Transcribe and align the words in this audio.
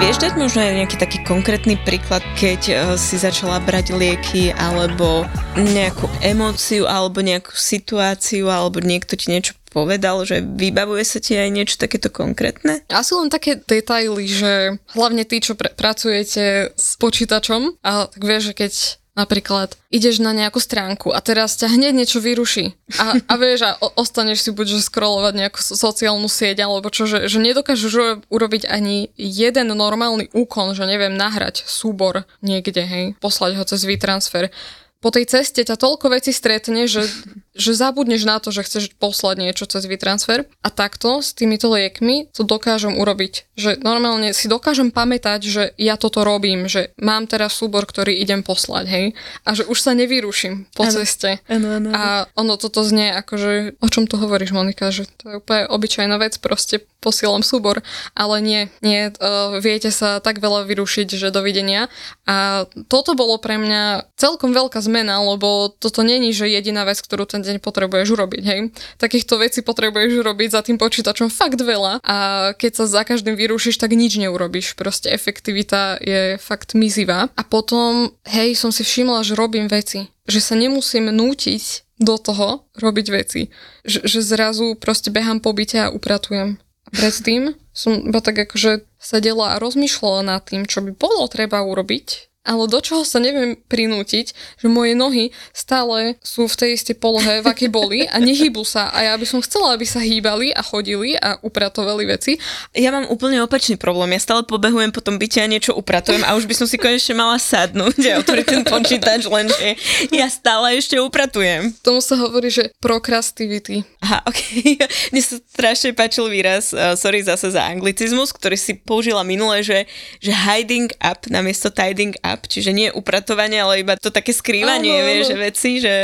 Vieš 0.00 0.16
dať 0.16 0.32
možno 0.40 0.64
aj 0.64 0.80
nejaký 0.80 0.96
taký 0.96 1.18
konkrétny 1.28 1.76
príklad, 1.84 2.24
keď 2.32 2.60
uh, 2.72 2.76
si 2.96 3.20
začala 3.20 3.60
brať 3.60 3.92
lieky 3.92 4.48
alebo 4.56 5.28
nejakú 5.60 6.08
emóciu 6.24 6.88
alebo 6.88 7.20
nejakú 7.20 7.52
situáciu 7.52 8.48
alebo 8.48 8.80
niekto 8.80 9.12
ti 9.20 9.28
niečo 9.28 9.52
povedal, 9.68 10.24
že 10.24 10.40
vybavuje 10.40 11.04
sa 11.04 11.20
ti 11.20 11.36
aj 11.36 11.52
niečo 11.52 11.76
takéto 11.76 12.08
konkrétne? 12.08 12.80
Asi 12.88 13.12
len 13.12 13.28
také 13.28 13.60
detaily, 13.60 14.24
že 14.24 14.80
hlavne 14.96 15.22
tí, 15.28 15.38
čo 15.44 15.52
pr- 15.52 15.76
pracujete 15.76 16.72
s 16.74 16.96
počítačom, 16.96 17.76
a 17.84 18.08
tak 18.08 18.22
vieš, 18.24 18.50
že 18.50 18.54
keď 18.56 18.72
Napríklad 19.18 19.74
ideš 19.90 20.22
na 20.22 20.30
nejakú 20.30 20.62
stránku 20.62 21.10
a 21.10 21.18
teraz 21.18 21.58
ťa 21.58 21.74
hneď 21.74 21.92
niečo 21.98 22.22
vyruší. 22.22 22.78
A, 22.94 23.18
a 23.18 23.34
vieš 23.34 23.66
a 23.66 23.74
ostaneš 23.98 24.46
si 24.46 24.50
buď 24.54 24.78
že 24.78 24.86
scrollovať 24.86 25.34
nejakú 25.34 25.58
sociálnu 25.58 26.30
sieť 26.30 26.62
alebo 26.62 26.88
čo, 26.94 27.10
že, 27.10 27.26
že 27.26 27.42
nedokážeš 27.42 28.26
urobiť 28.30 28.70
ani 28.70 29.10
jeden 29.18 29.74
normálny 29.74 30.30
úkon, 30.30 30.78
že 30.78 30.86
neviem, 30.86 31.18
nahrať 31.18 31.66
súbor 31.66 32.22
niekde, 32.38 32.86
hej, 32.86 33.04
poslať 33.18 33.58
ho 33.58 33.64
cez 33.66 33.82
WeTransfer 33.82 34.54
po 35.00 35.08
tej 35.08 35.24
ceste 35.24 35.64
ťa 35.64 35.80
toľko 35.80 36.12
vecí 36.12 36.28
stretne, 36.28 36.84
že, 36.84 37.08
že 37.54 37.74
zabudneš 37.74 38.22
na 38.22 38.38
to, 38.38 38.54
že 38.54 38.62
chceš 38.62 38.94
poslať 38.94 39.42
niečo 39.42 39.66
cez 39.66 39.82
WeTransfer 39.82 40.46
a 40.62 40.68
takto 40.70 41.18
s 41.18 41.34
týmito 41.34 41.66
liekmi 41.66 42.30
to 42.30 42.46
dokážem 42.46 42.94
urobiť. 42.94 43.50
Že 43.58 43.82
normálne 43.82 44.30
si 44.30 44.46
dokážem 44.46 44.94
pamätať, 44.94 45.40
že 45.42 45.62
ja 45.74 45.98
toto 45.98 46.22
robím, 46.22 46.70
že 46.70 46.94
mám 47.02 47.26
teraz 47.26 47.58
súbor, 47.58 47.90
ktorý 47.90 48.14
idem 48.14 48.46
poslať, 48.46 48.84
hej, 48.86 49.06
a 49.42 49.50
že 49.58 49.66
už 49.66 49.78
sa 49.82 49.92
nevyruším 49.98 50.70
po 50.70 50.86
ano. 50.86 50.94
ceste. 50.94 51.42
Ano, 51.50 51.74
ano, 51.74 51.90
ano. 51.90 51.98
A 51.98 52.02
ono 52.38 52.54
toto 52.54 52.86
znie 52.86 53.10
ako, 53.10 53.34
že 53.34 53.52
o 53.82 53.88
čom 53.90 54.06
tu 54.06 54.14
hovoríš, 54.14 54.54
Monika, 54.54 54.94
že 54.94 55.10
to 55.18 55.24
je 55.26 55.38
úplne 55.42 55.66
obyčajná 55.66 56.16
vec, 56.22 56.38
proste 56.38 56.86
posielam 57.00 57.40
súbor, 57.40 57.80
ale 58.12 58.44
nie, 58.44 58.62
nie, 58.84 59.08
uh, 59.08 59.56
viete 59.58 59.88
sa 59.88 60.20
tak 60.20 60.38
veľa 60.38 60.68
vyrušiť, 60.68 61.08
že 61.16 61.32
dovidenia. 61.32 61.88
A 62.28 62.68
toto 62.86 63.16
bolo 63.16 63.40
pre 63.40 63.56
mňa 63.56 64.12
celkom 64.20 64.52
veľká 64.52 64.78
zmena, 64.84 65.24
lebo 65.24 65.72
toto 65.80 66.04
není, 66.04 66.30
že 66.36 66.46
jediná 66.46 66.84
vec, 66.84 67.00
ktorú 67.00 67.24
ten 67.24 67.39
deň 67.42 67.60
potrebuješ 67.60 68.08
urobiť, 68.14 68.42
hej. 68.44 68.60
Takýchto 68.96 69.40
vecí 69.40 69.60
potrebuješ 69.60 70.20
urobiť 70.20 70.48
za 70.52 70.60
tým 70.64 70.76
počítačom 70.76 71.28
fakt 71.28 71.60
veľa 71.60 72.04
a 72.04 72.16
keď 72.56 72.72
sa 72.80 72.84
za 72.86 73.02
každým 73.02 73.34
vyrušíš, 73.34 73.80
tak 73.80 73.92
nič 73.96 74.16
neurobiš. 74.20 74.76
Proste 74.76 75.12
efektivita 75.12 76.00
je 76.00 76.36
fakt 76.38 76.72
mizivá. 76.76 77.28
A 77.34 77.42
potom, 77.42 78.12
hej, 78.28 78.56
som 78.56 78.70
si 78.70 78.84
všimla, 78.84 79.26
že 79.26 79.36
robím 79.36 79.66
veci. 79.66 80.08
Že 80.30 80.40
sa 80.40 80.54
nemusím 80.54 81.10
nútiť 81.10 81.88
do 82.00 82.16
toho 82.16 82.64
robiť 82.80 83.06
veci. 83.12 83.52
Že, 83.84 84.08
že 84.08 84.20
zrazu 84.24 84.72
proste 84.80 85.12
behám 85.12 85.44
po 85.44 85.52
byte 85.52 85.76
a 85.76 85.92
upratujem. 85.92 86.56
A 86.60 86.88
predtým 86.96 87.52
som 87.76 88.08
iba 88.08 88.24
tak 88.24 88.40
akože 88.40 88.88
sedela 88.96 89.54
a 89.54 89.60
rozmýšľala 89.60 90.20
nad 90.24 90.42
tým, 90.42 90.64
čo 90.64 90.80
by 90.80 90.96
bolo 90.96 91.28
treba 91.28 91.60
urobiť 91.60 92.29
ale 92.40 92.64
do 92.72 92.80
čoho 92.80 93.04
sa 93.04 93.20
neviem 93.20 93.52
prinútiť, 93.68 94.32
že 94.32 94.66
moje 94.66 94.96
nohy 94.96 95.28
stále 95.52 96.16
sú 96.24 96.48
v 96.48 96.56
tej 96.56 96.70
istej 96.80 96.96
polohe, 96.96 97.44
v 97.44 97.46
akej 97.46 97.68
boli 97.68 98.08
a 98.08 98.16
nehybu 98.16 98.64
sa 98.64 98.88
a 98.88 99.12
ja 99.12 99.14
by 99.20 99.26
som 99.28 99.44
chcela, 99.44 99.76
aby 99.76 99.84
sa 99.84 100.00
hýbali 100.00 100.56
a 100.56 100.64
chodili 100.64 101.20
a 101.20 101.36
upratovali 101.44 102.08
veci. 102.08 102.40
Ja 102.72 102.96
mám 102.96 103.04
úplne 103.12 103.44
opačný 103.44 103.76
problém. 103.76 104.16
Ja 104.16 104.24
stále 104.24 104.48
pobehujem 104.48 104.88
po 104.88 105.04
tom 105.04 105.20
byte 105.20 105.44
a 105.44 105.52
niečo 105.52 105.76
upratujem 105.76 106.24
a 106.24 106.32
už 106.32 106.48
by 106.48 106.54
som 106.56 106.64
si 106.64 106.80
konečne 106.80 107.12
mala 107.12 107.36
sadnúť 107.36 108.00
a 108.08 108.24
otvoriť 108.24 108.46
ten 108.48 108.62
počítač, 108.64 109.28
lenže 109.28 109.76
ja 110.08 110.26
stále 110.32 110.80
ešte 110.80 110.96
upratujem. 110.96 111.76
Tomu 111.84 112.00
sa 112.00 112.16
hovorí, 112.16 112.48
že 112.48 112.72
procrastivity. 112.80 113.84
Aha, 114.00 114.24
ok. 114.24 114.40
Mne 115.12 115.22
sa 115.22 115.36
strašne 115.44 115.92
páčil 115.92 116.24
výraz, 116.32 116.72
uh, 116.72 116.96
sorry 116.96 117.20
zase 117.20 117.52
za 117.52 117.68
anglicizmus, 117.68 118.32
ktorý 118.32 118.56
si 118.56 118.80
použila 118.80 119.20
minule, 119.20 119.60
že, 119.60 119.84
že 120.24 120.32
hiding 120.32 120.88
up 121.04 121.28
namiesto 121.28 121.68
tidying 121.68 122.16
up 122.24 122.29
up, 122.30 122.46
čiže 122.46 122.70
nie 122.70 122.88
upratovanie, 122.94 123.60
ale 123.60 123.82
iba 123.82 123.98
to 123.98 124.14
také 124.14 124.30
skrývanie, 124.30 125.02
ano, 125.02 125.06
vieš, 125.06 125.22
že 125.26 125.36
veci, 125.36 125.70
že 125.82 125.94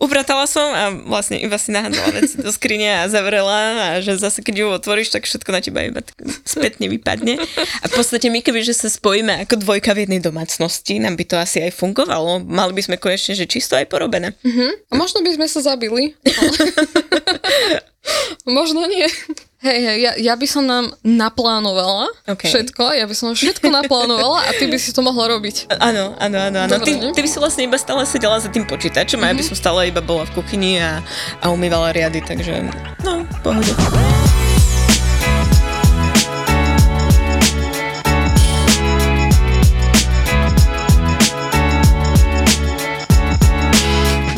upratala 0.00 0.48
som 0.48 0.64
a 0.64 0.90
vlastne 0.92 1.38
iba 1.38 1.56
si 1.60 1.70
nahádzala 1.70 2.10
veci 2.16 2.36
do 2.40 2.50
skrine 2.50 3.04
a 3.04 3.10
zavrela 3.10 3.60
a 3.76 4.00
že 4.00 4.16
zase 4.16 4.40
keď 4.40 4.54
ju 4.60 4.66
otvoríš, 4.72 5.12
tak 5.12 5.28
všetko 5.28 5.50
na 5.52 5.60
teba 5.60 5.80
iba 5.84 6.00
spätne 6.42 6.88
vypadne. 6.88 7.40
A 7.82 7.84
v 7.86 7.92
podstate 7.92 8.32
my 8.32 8.40
keby, 8.40 8.64
že 8.64 8.74
sa 8.76 8.88
spojíme 8.88 9.44
ako 9.46 9.60
dvojka 9.60 9.92
v 9.94 10.08
jednej 10.08 10.20
domácnosti, 10.22 10.98
nám 10.98 11.16
by 11.16 11.24
to 11.24 11.36
asi 11.36 11.64
aj 11.64 11.72
fungovalo. 11.76 12.40
Mali 12.44 12.72
by 12.72 12.82
sme 12.84 12.96
konečne, 12.96 13.36
že 13.36 13.48
čisto 13.48 13.76
aj 13.76 13.88
porobené. 13.88 14.34
Uh-huh. 14.44 14.70
A 14.90 14.92
možno 14.96 15.20
by 15.24 15.30
sme 15.36 15.46
sa 15.46 15.60
zabili. 15.60 16.14
Možno 18.48 18.86
nie. 18.86 19.06
Hej, 19.58 19.78
hej, 19.82 19.98
ja, 20.06 20.12
ja 20.14 20.34
by 20.38 20.46
som 20.46 20.62
nám 20.70 20.94
naplánovala 21.02 22.06
okay. 22.30 22.46
všetko, 22.46 22.94
ja 22.94 23.10
by 23.10 23.14
som 23.18 23.34
všetko 23.34 23.74
naplánovala 23.74 24.46
a 24.46 24.54
ty 24.54 24.70
by 24.70 24.78
si 24.78 24.94
to 24.94 25.02
mohla 25.02 25.34
robiť. 25.34 25.66
Áno, 25.82 26.14
áno, 26.14 26.36
áno, 26.38 26.58
áno. 26.62 26.78
Ty, 26.78 27.10
ty 27.10 27.18
by 27.18 27.26
si 27.26 27.42
vlastne 27.42 27.66
iba 27.66 27.74
stále 27.74 28.06
sedela 28.06 28.38
za 28.38 28.54
tým 28.54 28.62
počítačom 28.70 29.18
mm-hmm. 29.18 29.34
a 29.34 29.34
ja 29.34 29.38
by 29.38 29.42
mhm. 29.42 29.50
som 29.50 29.56
stále 29.58 29.90
iba 29.90 29.98
bola 29.98 30.30
v 30.30 30.38
kuchyni 30.38 30.78
a, 30.78 31.02
a 31.42 31.50
umývala 31.50 31.90
riady, 31.90 32.22
takže 32.22 32.70
no, 33.02 33.26
pohode. 33.42 33.74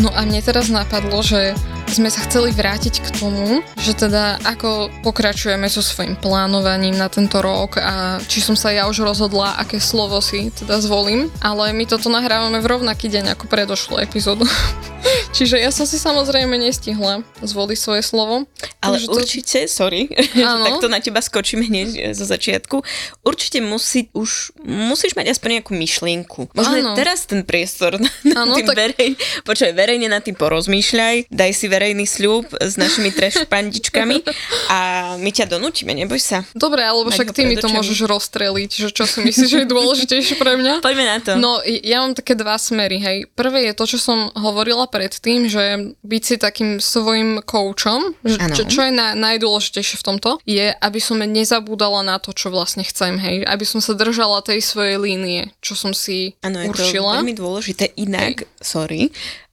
No 0.01 0.09
a 0.17 0.25
mne 0.25 0.41
teraz 0.41 0.73
napadlo, 0.73 1.21
že 1.21 1.53
sme 1.91 2.07
sa 2.07 2.23
chceli 2.23 2.55
vrátiť 2.55 3.03
k 3.03 3.09
tomu, 3.19 3.67
že 3.75 3.99
teda 3.99 4.39
ako 4.47 4.95
pokračujeme 5.03 5.67
so 5.67 5.83
svojím 5.83 6.15
plánovaním 6.15 6.95
na 6.95 7.11
tento 7.11 7.43
rok 7.43 7.83
a 7.83 8.23
či 8.31 8.39
som 8.39 8.55
sa 8.55 8.71
ja 8.71 8.87
už 8.87 9.03
rozhodla, 9.03 9.59
aké 9.59 9.83
slovo 9.83 10.23
si 10.23 10.55
teda 10.55 10.79
zvolím, 10.79 11.27
ale 11.43 11.75
my 11.75 11.85
toto 11.91 12.07
nahrávame 12.07 12.63
v 12.63 12.71
rovnaký 12.71 13.11
deň 13.11 13.35
ako 13.35 13.45
predošlú 13.51 13.99
epizódu. 13.99 14.47
Čiže 15.31 15.57
ja 15.57 15.71
som 15.73 15.89
si 15.89 15.97
samozrejme 15.97 16.59
nestihla 16.59 17.25
zvoliť 17.41 17.79
svoje 17.79 18.03
slovo. 18.05 18.45
Ale 18.83 19.01
to... 19.01 19.17
určite, 19.17 19.71
sorry, 19.71 20.11
tak 20.67 20.73
to 20.83 20.89
na 20.91 21.01
teba 21.01 21.25
skočím 21.25 21.65
hneď 21.65 21.89
e, 21.97 22.01
zo 22.13 22.27
začiatku. 22.29 22.83
Určite 23.25 23.65
musí, 23.65 24.13
už 24.13 24.53
musíš 24.61 25.17
mať 25.17 25.33
aspoň 25.33 25.61
nejakú 25.61 25.73
myšlienku. 25.73 26.41
Možno 26.53 26.77
ano. 26.83 26.93
teraz 26.99 27.25
ten 27.25 27.47
priestor 27.47 27.97
na, 27.97 28.11
ano, 28.37 28.59
tým 28.59 28.69
tak... 28.69 28.77
verej, 28.77 29.11
počkaj, 29.49 29.73
verejne 29.73 30.11
na 30.11 30.21
tým 30.21 30.37
porozmýšľaj, 30.37 31.31
daj 31.31 31.51
si 31.55 31.67
verejný 31.71 32.05
sľub 32.05 32.51
s 32.59 32.75
našimi 32.75 33.15
trash 33.15 33.47
pandičkami 33.53 34.21
a 34.69 34.79
my 35.17 35.31
ťa 35.31 35.47
donútime, 35.47 35.95
neboj 35.95 36.19
sa. 36.19 36.43
Dobre, 36.53 36.83
alebo 36.85 37.09
však 37.09 37.33
ty 37.33 37.47
mi 37.47 37.57
to 37.57 37.71
môžeš 37.71 38.05
rozstreliť, 38.05 38.71
že 38.71 38.89
čo 38.91 39.07
si 39.07 39.23
myslíš, 39.23 39.49
že 39.49 39.59
je 39.65 39.69
dôležitejšie 39.71 40.37
pre 40.37 40.59
mňa? 40.59 40.75
Poďme 40.87 41.05
na 41.07 41.17
to. 41.23 41.31
No, 41.39 41.63
ja 41.65 42.03
mám 42.03 42.19
také 42.19 42.35
dva 42.35 42.59
smery, 42.59 42.99
hej. 42.99 43.17
Prvé 43.39 43.71
je 43.71 43.75
to, 43.79 43.85
čo 43.87 43.99
som 44.03 44.29
hovorila 44.35 44.90
predtým, 44.91 45.47
že 45.47 45.95
byť 46.03 46.23
si 46.23 46.35
takým 46.37 46.83
svojim 46.83 47.41
koučom, 47.47 48.19
čo, 48.27 48.63
čo 48.67 48.81
je 48.85 48.93
na, 48.93 49.15
najdôležitejšie 49.15 49.97
v 50.03 50.07
tomto, 50.07 50.31
je, 50.45 50.75
aby 50.75 51.01
som 51.01 51.23
nezabúdala 51.23 52.03
na 52.03 52.19
to, 52.19 52.35
čo 52.35 52.51
vlastne 52.51 52.83
chcem, 52.83 53.17
hej. 53.23 53.47
Aby 53.47 53.63
som 53.63 53.79
sa 53.79 53.95
držala 53.95 54.43
tej 54.43 54.61
svojej 54.61 54.99
línie, 54.99 55.55
čo 55.63 55.79
som 55.79 55.95
si 55.95 56.35
ano, 56.43 56.67
určila. 56.67 57.23
Ano, 57.23 57.23
je 57.23 57.23
to 57.23 57.23
veľmi 57.23 57.37
dôležité. 57.39 57.85
Inak, 57.95 58.45
hej. 58.45 58.51
sorry, 58.61 59.03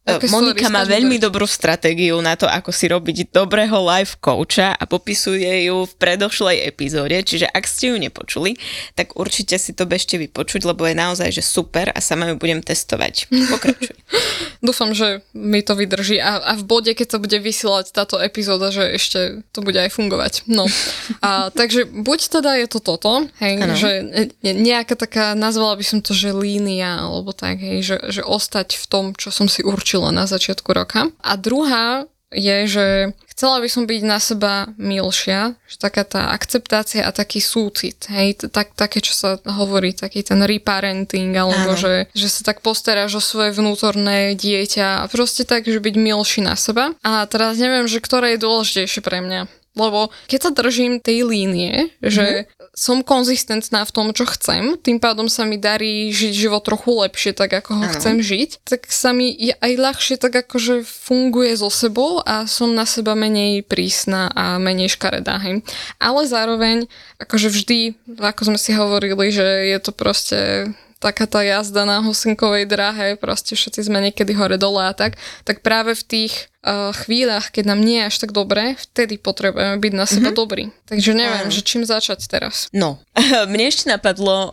Okay, 0.08 0.32
Monika 0.32 0.72
sorry, 0.72 0.76
má 0.80 0.84
veľmi 0.88 1.20
dobrú 1.20 1.44
stratégiu 1.44 2.16
na 2.24 2.40
to, 2.40 2.48
ako 2.48 2.72
si 2.72 2.88
robiť 2.88 3.28
dobrého 3.36 3.76
life 3.84 4.16
coacha 4.24 4.72
a 4.72 4.84
popisuje 4.88 5.68
ju 5.68 5.84
v 5.84 5.94
predošlej 6.00 6.64
epizóde, 6.64 7.20
čiže 7.28 7.52
ak 7.52 7.68
ste 7.68 7.92
ju 7.92 8.00
nepočuli, 8.00 8.56
tak 8.96 9.20
určite 9.20 9.60
si 9.60 9.76
to 9.76 9.84
bežte 9.84 10.16
vypočuť, 10.16 10.64
lebo 10.64 10.88
je 10.88 10.96
naozaj, 10.96 11.28
že 11.36 11.44
super 11.44 11.92
a 11.92 12.00
sama 12.00 12.32
ju 12.32 12.40
budem 12.40 12.64
testovať. 12.64 13.28
Pokračuj. 13.52 14.00
Dúfam, 14.68 14.96
že 14.96 15.28
mi 15.36 15.60
to 15.60 15.76
vydrží 15.76 16.24
a, 16.24 16.40
a 16.40 16.52
v 16.56 16.64
bode, 16.64 16.96
keď 16.96 17.08
sa 17.12 17.20
bude 17.20 17.36
vysielať 17.44 17.92
táto 17.92 18.16
epizóda, 18.16 18.72
že 18.72 18.88
ešte 18.96 19.44
to 19.52 19.60
bude 19.60 19.76
aj 19.76 19.92
fungovať. 19.92 20.48
No. 20.48 20.72
A, 21.20 21.50
takže 21.60 21.84
buď 21.84 22.40
teda 22.40 22.56
je 22.64 22.68
to 22.72 22.80
toto, 22.80 23.28
hej, 23.44 23.60
ano. 23.60 23.76
že 23.76 24.08
nejaká 24.40 24.96
taká, 24.96 25.36
nazvala 25.36 25.76
by 25.76 25.84
som 25.84 26.00
to, 26.00 26.16
že 26.16 26.32
línia, 26.32 27.04
alebo 27.04 27.36
tak, 27.36 27.60
hej, 27.60 27.84
že, 27.84 27.98
že 28.08 28.22
ostať 28.24 28.80
v 28.80 28.86
tom, 28.88 29.06
čo 29.12 29.36
som 29.36 29.52
si 29.52 29.68
určila 29.68 29.97
učila 29.98 30.14
na 30.14 30.30
začiatku 30.30 30.70
roka. 30.78 31.10
A 31.26 31.34
druhá 31.42 32.06
je, 32.30 32.58
že 32.70 32.86
chcela 33.34 33.58
by 33.58 33.70
som 33.72 33.90
byť 33.90 34.02
na 34.06 34.20
seba 34.22 34.54
milšia, 34.78 35.58
že 35.66 35.82
taká 35.82 36.06
tá 36.06 36.30
akceptácia 36.36 37.02
a 37.02 37.16
taký 37.16 37.42
súcit, 37.42 38.06
hej, 38.14 38.38
tak, 38.52 38.78
také, 38.78 39.02
čo 39.02 39.16
sa 39.18 39.30
hovorí, 39.42 39.96
taký 39.96 40.22
ten 40.22 40.44
reparenting, 40.46 41.34
alebo 41.34 41.74
že, 41.74 42.12
že 42.14 42.30
sa 42.30 42.46
tak 42.46 42.62
postaráš 42.62 43.18
o 43.18 43.24
svoje 43.24 43.58
vnútorné 43.58 44.38
dieťa 44.38 45.02
a 45.02 45.10
proste 45.10 45.50
tak, 45.50 45.66
že 45.66 45.82
byť 45.82 45.96
milší 45.98 46.46
na 46.46 46.54
seba. 46.54 46.94
A 47.02 47.26
teraz 47.26 47.58
neviem, 47.58 47.90
že 47.90 48.04
ktoré 48.04 48.36
je 48.36 48.44
dôležitejšie 48.46 49.02
pre 49.02 49.24
mňa 49.24 49.50
Lebo 49.78 50.10
keď 50.26 50.40
sa 50.42 50.52
držím 50.52 50.98
tej 51.00 51.24
línie, 51.24 51.94
že 52.02 52.50
mm-hmm. 52.50 52.74
som 52.74 53.06
konzistentná 53.06 53.86
v 53.86 53.94
tom, 53.94 54.08
čo 54.12 54.26
chcem, 54.26 54.76
tým 54.82 54.98
pádom 54.98 55.30
sa 55.30 55.46
mi 55.46 55.62
darí 55.62 56.10
žiť 56.10 56.34
život 56.34 56.66
trochu 56.66 56.98
lepšie, 56.98 57.32
tak 57.38 57.54
ako 57.54 57.78
ho 57.78 57.86
ano. 57.86 57.94
chcem 57.94 58.18
žiť, 58.20 58.66
tak 58.66 58.90
sa 58.90 59.14
mi 59.14 59.38
aj 59.38 59.74
ľahšie 59.78 60.16
tak 60.18 60.34
akože 60.34 60.82
funguje 60.84 61.54
so 61.54 61.70
sebou 61.70 62.26
a 62.26 62.50
som 62.50 62.74
na 62.74 62.90
seba 62.90 63.14
menej 63.14 63.62
prísna 63.62 64.34
a 64.34 64.58
menej 64.58 64.98
škaredá. 64.98 65.38
Hej. 65.40 65.62
Ale 66.02 66.26
zároveň, 66.26 66.90
akože 67.22 67.54
vždy, 67.54 67.80
ako 68.18 68.42
sme 68.54 68.60
si 68.60 68.74
hovorili, 68.74 69.30
že 69.30 69.46
je 69.70 69.78
to 69.78 69.94
proste 69.94 70.74
taká 70.98 71.30
tá 71.30 71.46
jazda 71.46 71.86
na 71.86 72.02
husinkovej 72.02 72.66
dráhe, 72.66 73.08
proste 73.18 73.54
všetci 73.54 73.86
sme 73.86 74.02
niekedy 74.02 74.34
hore 74.34 74.58
dole 74.58 74.82
a 74.82 74.94
tak, 74.98 75.16
tak 75.46 75.62
práve 75.62 75.94
v 75.94 76.04
tých 76.04 76.34
chvíľach, 76.66 77.54
keď 77.54 77.64
nám 77.70 77.80
nie 77.86 78.02
je 78.02 78.08
až 78.10 78.16
tak 78.28 78.32
dobre, 78.36 78.76
vtedy 78.76 79.22
potrebujeme 79.22 79.78
byť 79.80 79.94
na 79.94 80.06
seba 80.10 80.34
mm-hmm. 80.34 80.40
dobrí. 80.40 80.64
Takže 80.90 81.12
neviem, 81.14 81.48
Áno. 81.48 81.54
že 81.54 81.62
čím 81.64 81.84
začať 81.88 82.28
teraz. 82.28 82.68
No, 82.74 83.00
mne 83.52 83.70
ešte 83.70 83.88
napadlo, 83.88 84.52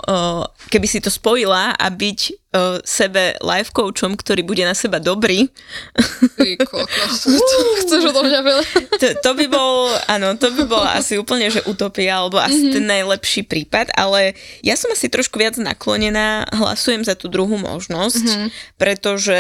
keby 0.70 0.86
si 0.86 0.98
to 1.02 1.10
spojila 1.10 1.74
a 1.74 1.86
byť 1.90 2.44
sebe 2.86 3.34
life 3.42 3.74
coachom, 3.74 4.14
ktorý 4.14 4.46
bude 4.46 4.62
na 4.62 4.78
seba 4.78 5.02
dobrý. 5.02 5.50
Ty 6.38 6.54
kokos, 6.62 7.26
chceš 7.82 8.14
odo 8.14 8.22
mňa 8.22 8.40
veľa? 8.46 8.64
To, 8.94 9.06
to 9.18 9.30
by 9.34 9.46
bol, 9.50 9.90
áno, 10.06 10.38
to 10.38 10.54
by 10.54 10.64
bol 10.70 10.84
asi 10.86 11.18
úplne, 11.18 11.50
že 11.50 11.66
utopia, 11.66 12.22
alebo 12.22 12.38
asi 12.38 12.70
mm-hmm. 12.70 12.74
ten 12.78 12.84
najlepší 12.86 13.42
prípad, 13.50 13.90
ale 13.98 14.38
ja 14.62 14.78
som 14.78 14.86
asi 14.94 15.10
trošku 15.10 15.34
viac 15.34 15.58
naklonená, 15.58 16.46
hlasujem 16.54 17.02
za 17.02 17.18
tú 17.18 17.26
druhú 17.26 17.58
možnosť, 17.58 18.26
mm-hmm. 18.26 18.48
pretože 18.78 19.38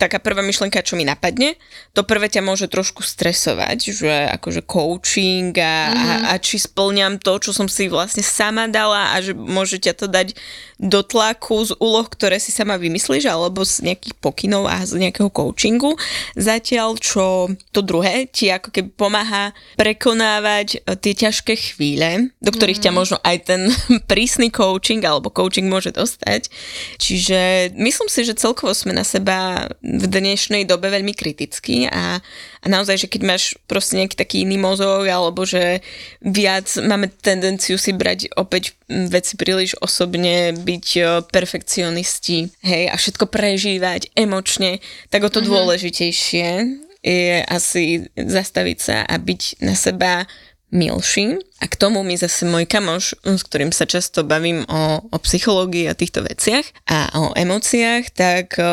taká 0.00 0.16
prvá 0.16 0.40
myšlenka, 0.40 0.80
čo 0.80 0.96
mi 0.96 1.04
napadne, 1.04 1.60
to 1.92 2.00
prvé 2.04 2.30
ťa 2.30 2.44
môže 2.44 2.70
trošku 2.70 3.02
stresovať, 3.02 3.78
že 3.90 4.12
akože 4.38 4.62
coaching 4.64 5.52
a, 5.58 5.90
mm-hmm. 5.90 5.98
a, 5.98 6.14
mhm. 6.14 6.24
a 6.30 6.32
či 6.38 6.56
splňam 6.60 7.18
to, 7.18 7.40
čo 7.40 7.50
som 7.50 7.66
si 7.66 7.90
vlastne 7.90 8.22
sama 8.22 8.70
dala 8.70 9.12
a 9.12 9.20
že 9.20 9.34
môže 9.34 9.80
ťa 9.80 9.92
to 9.98 10.06
dať 10.06 10.38
do 10.78 11.02
tlaku 11.02 11.66
z 11.66 11.72
úloh, 11.82 12.06
ktoré 12.06 12.38
si 12.38 12.54
sama 12.54 12.78
vymyslíš 12.78 13.26
alebo 13.26 13.66
z 13.66 13.82
nejakých 13.90 14.14
pokynov 14.22 14.70
a 14.70 14.86
z 14.86 15.02
nejakého 15.02 15.28
coachingu. 15.28 15.98
Zatiaľ, 16.38 16.96
čo 17.02 17.50
to 17.74 17.80
druhé 17.82 18.30
ti 18.30 18.48
ako 18.48 18.70
keby 18.70 18.90
pomáha 18.94 19.50
prekonávať 19.74 20.82
e, 20.82 20.98
tie 20.98 21.14
ťažké 21.14 21.54
chvíle, 21.74 22.30
do 22.38 22.50
ktorých 22.54 22.78
mm-hmm. 22.78 22.90
ťa 22.90 22.94
mhm. 22.94 22.98
možno 22.98 23.16
aj 23.26 23.36
ten 23.42 23.60
prísny 24.10 24.54
coaching 24.54 25.02
alebo 25.02 25.34
coaching 25.34 25.66
môže 25.66 25.90
dostať. 25.90 26.46
Čiže 27.02 27.74
myslím 27.74 28.08
si, 28.10 28.22
že 28.22 28.38
celkovo 28.38 28.70
sme 28.70 28.94
na 28.94 29.02
seba 29.02 29.66
v 29.82 30.04
dnešnej 30.06 30.66
dobe 30.66 30.90
veľmi 30.90 31.14
kritickí 31.14 31.90
a 31.90 32.04
a, 32.64 32.66
naozaj, 32.68 32.96
že 33.04 33.10
keď 33.12 33.22
máš 33.24 33.44
proste 33.68 34.00
nejaký 34.00 34.16
taký 34.16 34.36
iný 34.44 34.56
mozog, 34.56 35.04
alebo 35.04 35.44
že 35.44 35.84
viac 36.24 36.64
máme 36.80 37.12
tendenciu 37.12 37.76
si 37.76 37.92
brať 37.92 38.32
opäť 38.40 38.72
veci 38.88 39.34
príliš 39.40 39.76
osobne, 39.80 40.52
byť 40.52 40.86
perfekcionisti, 41.32 42.52
hej, 42.60 42.84
a 42.92 42.94
všetko 42.96 43.28
prežívať 43.28 44.12
emočne, 44.14 44.84
tak 45.08 45.24
o 45.24 45.30
to 45.32 45.40
mm-hmm. 45.40 45.52
dôležitejšie 45.52 46.48
je 47.04 47.44
asi 47.44 48.08
zastaviť 48.16 48.78
sa 48.80 48.96
a 49.04 49.14
byť 49.20 49.60
na 49.60 49.76
seba 49.76 50.24
milší. 50.74 51.38
A 51.62 51.70
k 51.70 51.78
tomu 51.78 52.02
mi 52.02 52.18
zase 52.18 52.44
môj 52.44 52.66
kamoš, 52.66 53.14
s 53.22 53.42
ktorým 53.46 53.70
sa 53.70 53.86
často 53.86 54.26
bavím 54.26 54.66
o, 54.66 55.00
o 55.06 55.18
psychológii 55.22 55.86
a 55.86 55.96
týchto 55.96 56.26
veciach 56.26 56.66
a 56.90 57.14
o 57.14 57.32
emóciách, 57.32 58.10
tak 58.10 58.58
o, 58.58 58.64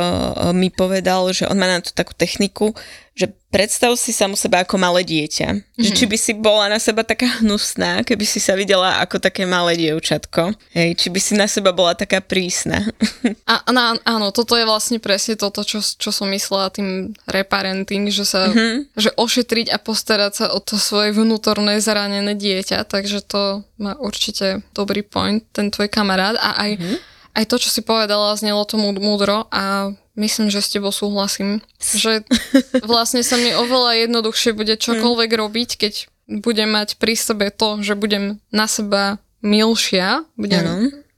mi 0.52 0.74
povedal, 0.74 1.30
že 1.32 1.46
on 1.46 1.62
má 1.62 1.70
na 1.70 1.80
to 1.80 1.94
takú 1.94 2.18
techniku, 2.18 2.74
že 3.12 3.28
predstav 3.52 3.92
si 4.00 4.16
samu 4.16 4.40
seba 4.40 4.64
ako 4.64 4.80
malé 4.80 5.04
dieťa. 5.04 5.48
Mm-hmm. 5.52 5.84
Že 5.84 5.90
mhm. 5.92 5.98
či 6.00 6.06
by 6.08 6.18
si 6.18 6.32
bola 6.32 6.66
na 6.72 6.80
seba 6.80 7.04
taká 7.04 7.44
hnusná, 7.44 8.08
keby 8.08 8.24
si 8.24 8.40
sa 8.40 8.56
videla 8.56 9.04
ako 9.04 9.20
také 9.20 9.44
malé 9.44 9.76
dievčatko. 9.76 10.56
Hej, 10.72 10.96
či 10.96 11.08
by 11.12 11.20
si 11.20 11.34
na 11.36 11.52
seba 11.52 11.76
bola 11.76 11.92
taká 11.92 12.24
prísna. 12.24 12.88
A, 13.52 13.68
na, 13.76 14.00
áno, 14.08 14.32
toto 14.32 14.56
je 14.56 14.64
vlastne 14.64 14.96
presne 15.04 15.36
toto, 15.36 15.68
čo, 15.68 15.84
čo 15.84 16.10
som 16.16 16.32
myslela 16.32 16.72
tým 16.72 17.12
reparenting, 17.28 18.08
že 18.08 18.24
sa, 18.24 18.48
mm-hmm. 18.48 18.96
že 18.96 19.12
ošetriť 19.20 19.68
a 19.76 19.78
postarať 19.78 20.32
sa 20.32 20.46
o 20.56 20.64
to 20.64 20.80
svoje 20.80 21.12
vnútorné 21.12 21.84
zranené 21.84 22.32
dieťa, 22.32 22.88
takže 22.88 23.28
to 23.28 23.68
má 23.76 24.00
určite 24.00 24.64
dobrý 24.72 25.04
point, 25.04 25.44
ten 25.52 25.68
tvoj 25.68 25.92
kamarát 25.92 26.40
a 26.40 26.56
aj, 26.64 26.72
mm-hmm. 26.80 26.98
aj 27.36 27.44
to, 27.52 27.56
čo 27.60 27.70
si 27.74 27.82
povedala, 27.84 28.40
znelo 28.40 28.64
to 28.64 28.80
múdro 28.80 29.52
a 29.52 29.92
Myslím, 30.16 30.52
že 30.52 30.60
s 30.60 30.72
tebou 30.72 30.92
súhlasím. 30.92 31.64
Že 31.80 32.28
vlastne 32.92 33.24
sa 33.24 33.40
mi 33.40 33.56
oveľa 33.56 34.08
jednoduchšie 34.08 34.52
bude 34.52 34.76
čokoľvek 34.76 35.32
mm. 35.32 35.40
robiť, 35.40 35.70
keď 35.80 35.94
budem 36.42 36.70
mať 36.72 36.96
pri 37.00 37.16
sebe 37.16 37.52
to, 37.52 37.80
že 37.84 38.00
budem 38.00 38.40
na 38.52 38.68
seba 38.68 39.20
milšia, 39.44 40.24
budem 40.38 40.64
ano. 40.64 40.76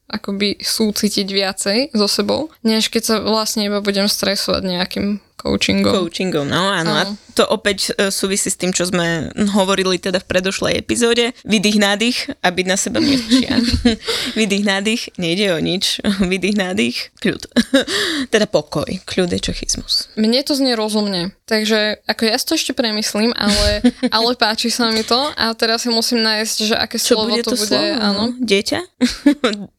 akoby 0.09 0.57
súcitiť 0.63 1.27
viacej 1.27 1.77
so 1.93 2.07
sebou, 2.07 2.49
než 2.65 2.87
keď 2.89 3.01
sa 3.03 3.15
vlastne 3.19 3.67
iba 3.67 3.83
budem 3.83 4.07
stresovať 4.07 4.61
nejakým 4.63 5.07
coachingom. 5.43 5.91
Coachingom, 5.91 6.47
no 6.47 6.71
áno. 6.71 6.95
A 6.95 7.03
to 7.35 7.43
opäť 7.43 7.91
e, 7.99 8.07
súvisí 8.13 8.47
s 8.47 8.55
tým, 8.55 8.71
čo 8.71 8.87
sme 8.87 9.27
hovorili 9.51 9.99
teda 9.99 10.23
v 10.23 10.29
predošlej 10.29 10.79
epizóde. 10.79 11.35
Vydých, 11.43 11.77
nádych 11.83 12.17
a 12.39 12.47
byť 12.47 12.65
na 12.69 12.77
seba 12.79 13.03
milšia. 13.03 13.59
Vydých, 14.39 14.63
nádych, 14.63 15.01
nejde 15.19 15.51
o 15.51 15.59
nič. 15.59 15.99
Vydých, 16.31 16.55
nádych, 16.55 16.97
kľud. 17.19 17.43
teda 18.33 18.47
pokoj. 18.47 18.87
Kľud 19.03 19.29
je 19.35 19.39
čochizmus. 19.43 20.07
Mne 20.15 20.45
to 20.47 20.55
znie 20.55 20.79
rozumne. 20.79 21.35
Takže 21.43 21.99
ako 22.07 22.21
ja 22.23 22.39
si 22.39 22.45
to 22.47 22.53
ešte 22.55 22.71
premyslím, 22.71 23.35
ale, 23.35 23.83
ale 24.15 24.31
páči 24.39 24.71
sa 24.71 24.95
mi 24.95 25.03
to 25.03 25.19
a 25.35 25.51
teraz 25.59 25.83
si 25.83 25.91
musím 25.91 26.23
nájsť, 26.23 26.57
že 26.71 26.75
aké 26.79 26.95
čo 26.95 27.19
slovo 27.19 27.35
bude 27.35 27.43
to, 27.43 27.51
to 27.51 27.59
bude. 27.59 27.67
Slovo? 27.67 27.99
Áno. 27.99 28.23
Dieťa? 28.39 28.79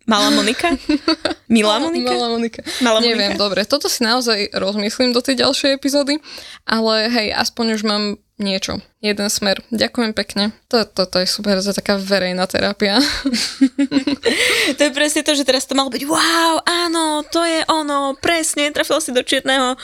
Malá 0.05 0.29
Monika? 0.29 0.77
Milá 1.55 1.79
Monika? 1.79 2.11
Malá 2.11 2.29
Monika. 2.35 2.61
Malá 2.83 2.99
Monika? 2.99 3.15
Neviem, 3.15 3.33
dobre. 3.39 3.62
Toto 3.62 3.87
si 3.87 4.03
naozaj 4.03 4.51
rozmyslím 4.51 5.15
do 5.15 5.23
tej 5.23 5.39
ďalšej 5.47 5.71
epizódy, 5.79 6.19
ale 6.67 7.06
hej, 7.06 7.31
aspoň 7.31 7.79
už 7.79 7.83
mám 7.87 8.19
niečo, 8.43 8.83
jeden 9.05 9.29
smer. 9.29 9.61
Ďakujem 9.69 10.17
pekne. 10.17 10.56
To, 10.73 10.89
to, 10.89 11.05
to 11.05 11.21
je 11.21 11.29
super, 11.29 11.61
to 11.61 11.71
je 11.71 11.77
taká 11.77 12.01
verejná 12.01 12.49
terapia. 12.49 12.97
to 14.77 14.81
je 14.81 14.93
presne 14.97 15.21
to, 15.21 15.37
že 15.37 15.45
teraz 15.45 15.69
to 15.69 15.77
malo 15.77 15.93
byť 15.93 16.09
wow, 16.09 16.65
áno, 16.65 17.21
to 17.29 17.45
je 17.45 17.61
ono, 17.69 18.17
presne, 18.17 18.73
trafil 18.73 19.05
si 19.05 19.12
do 19.12 19.21
čierneho. 19.21 19.77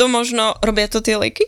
To 0.00 0.08
možno 0.08 0.56
robia 0.64 0.88
to 0.88 1.04
tie 1.04 1.20
leky? 1.20 1.44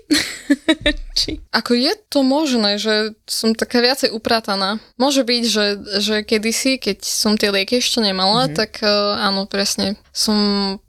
Či? 1.18 1.40
Ako 1.54 1.72
je 1.72 1.94
to 2.10 2.20
možné, 2.26 2.76
že 2.76 3.16
som 3.24 3.56
taká 3.56 3.80
viacej 3.80 4.12
uprataná. 4.12 4.82
Môže 5.00 5.24
byť, 5.24 5.42
že, 5.46 5.66
že 6.02 6.16
kedysi, 6.26 6.76
keď 6.76 7.06
som 7.06 7.38
tie 7.38 7.54
lieky 7.54 7.78
ešte 7.78 8.02
nemala, 8.02 8.50
mm-hmm. 8.50 8.58
tak 8.58 8.82
uh, 8.82 9.16
áno, 9.22 9.46
presne. 9.48 9.96
Som 10.10 10.36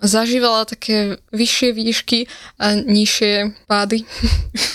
zažívala 0.02 0.66
také 0.66 1.22
vyššie 1.30 1.70
výšky 1.78 2.20
a 2.58 2.74
nižšie 2.74 3.54
pády. 3.70 4.04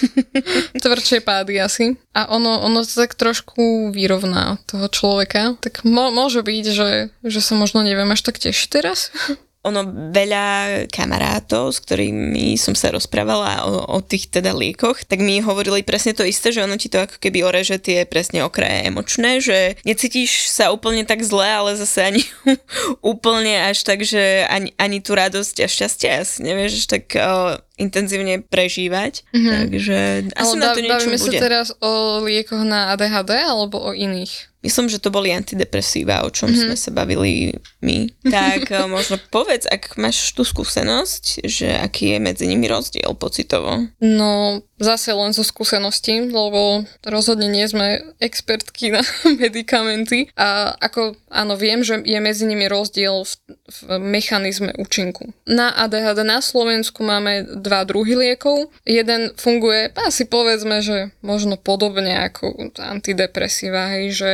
tvrdšie 0.87 1.21
pády 1.27 1.50
asi. 1.59 1.99
A 2.15 2.31
ono, 2.31 2.63
ono 2.63 2.87
to 2.87 2.95
tak 2.95 3.19
trošku 3.19 3.91
vyrovná 3.91 4.61
toho 4.71 4.87
človeka. 4.87 5.59
Tak 5.59 5.83
mo- 5.83 6.15
môže 6.15 6.45
byť, 6.45 6.65
že, 6.71 6.91
že 7.27 7.41
sa 7.41 7.59
možno 7.59 7.83
neviem 7.83 8.11
až 8.13 8.23
tak 8.23 8.39
tešiť 8.39 8.69
teraz. 8.71 9.11
ono 9.61 9.85
veľa 10.09 10.89
kamarátov, 10.89 11.77
s 11.77 11.85
ktorými 11.85 12.57
som 12.57 12.73
sa 12.73 12.89
rozprávala 12.97 13.69
o, 13.69 13.93
o 13.93 13.99
tých 14.01 14.33
teda 14.33 14.57
liekoch, 14.57 15.05
tak 15.05 15.21
mi 15.21 15.45
hovorili 15.45 15.85
presne 15.85 16.17
to 16.17 16.25
isté, 16.25 16.49
že 16.49 16.65
ono 16.65 16.81
ti 16.81 16.89
to 16.89 17.05
ako 17.05 17.21
keby 17.21 17.45
oreže 17.45 17.77
tie 17.77 18.09
presne 18.09 18.41
okraje 18.41 18.89
emočné, 18.89 19.45
že 19.45 19.77
necítiš 19.85 20.49
sa 20.49 20.73
úplne 20.73 21.05
tak 21.05 21.21
zle, 21.21 21.45
ale 21.45 21.77
zase 21.77 22.01
ani 22.01 22.23
úplne 23.05 23.69
až 23.69 23.85
tak, 23.85 24.01
že 24.01 24.49
ani, 24.49 24.73
ani 24.81 25.05
tú 25.05 25.13
radosť 25.13 25.57
a 25.61 25.69
šťastie 25.69 26.09
asi 26.09 26.41
nevieš 26.41 26.89
tak 26.89 27.13
o, 27.21 27.61
intenzívne 27.81 28.45
prežívať. 28.45 29.25
Mm-hmm. 29.33 29.53
Takže 29.57 29.99
asi 30.37 30.55
ale 30.55 30.61
na 30.61 30.69
to 30.77 30.81
niečo 30.85 31.09
bude. 31.09 31.19
sa 31.19 31.33
teraz 31.33 31.67
o 31.81 32.21
liekoch 32.21 32.61
na 32.61 32.93
ADHD 32.93 33.33
alebo 33.41 33.81
o 33.81 33.91
iných? 33.97 34.53
Myslím, 34.61 34.93
že 34.93 35.01
to 35.01 35.09
boli 35.09 35.33
antidepresíva, 35.33 36.21
o 36.21 36.29
čom 36.29 36.53
mm-hmm. 36.53 36.69
sme 36.69 36.77
sa 36.77 36.91
bavili 36.93 37.57
my. 37.81 38.13
Tak 38.29 38.69
eh, 38.77 38.85
možno 38.85 39.17
povedz, 39.33 39.65
ak 39.65 39.97
máš 39.97 40.37
tú 40.37 40.45
skúsenosť, 40.45 41.49
že 41.49 41.73
aký 41.81 42.17
je 42.17 42.19
medzi 42.21 42.45
nimi 42.45 42.69
rozdiel 42.69 43.17
pocitovo. 43.17 43.89
No, 44.05 44.61
zase 44.81 45.13
len 45.13 45.37
zo 45.37 45.45
skúseností, 45.45 46.33
lebo 46.33 46.89
rozhodne 47.05 47.53
nie 47.53 47.69
sme 47.69 48.17
expertky 48.17 48.91
na 48.91 49.05
medikamenty. 49.43 50.33
A 50.35 50.73
ako, 50.81 51.15
áno, 51.29 51.55
viem, 51.61 51.85
že 51.85 52.01
je 52.01 52.19
medzi 52.19 52.49
nimi 52.49 52.65
rozdiel 52.67 53.23
v, 53.23 53.33
v 53.69 53.81
mechanizme 54.01 54.73
účinku. 54.81 55.37
Na 55.45 55.77
ADHD 55.77 56.25
na 56.25 56.41
Slovensku 56.41 57.05
máme 57.05 57.45
dva 57.61 57.85
druhy 57.85 58.17
liekov. 58.17 58.73
Jeden 58.89 59.37
funguje, 59.37 59.93
asi 60.01 60.25
povedzme, 60.25 60.81
že 60.81 61.13
možno 61.21 61.61
podobne 61.61 62.17
ako 62.25 62.73
antidepresíva, 62.81 64.01
hej, 64.01 64.07
že 64.17 64.31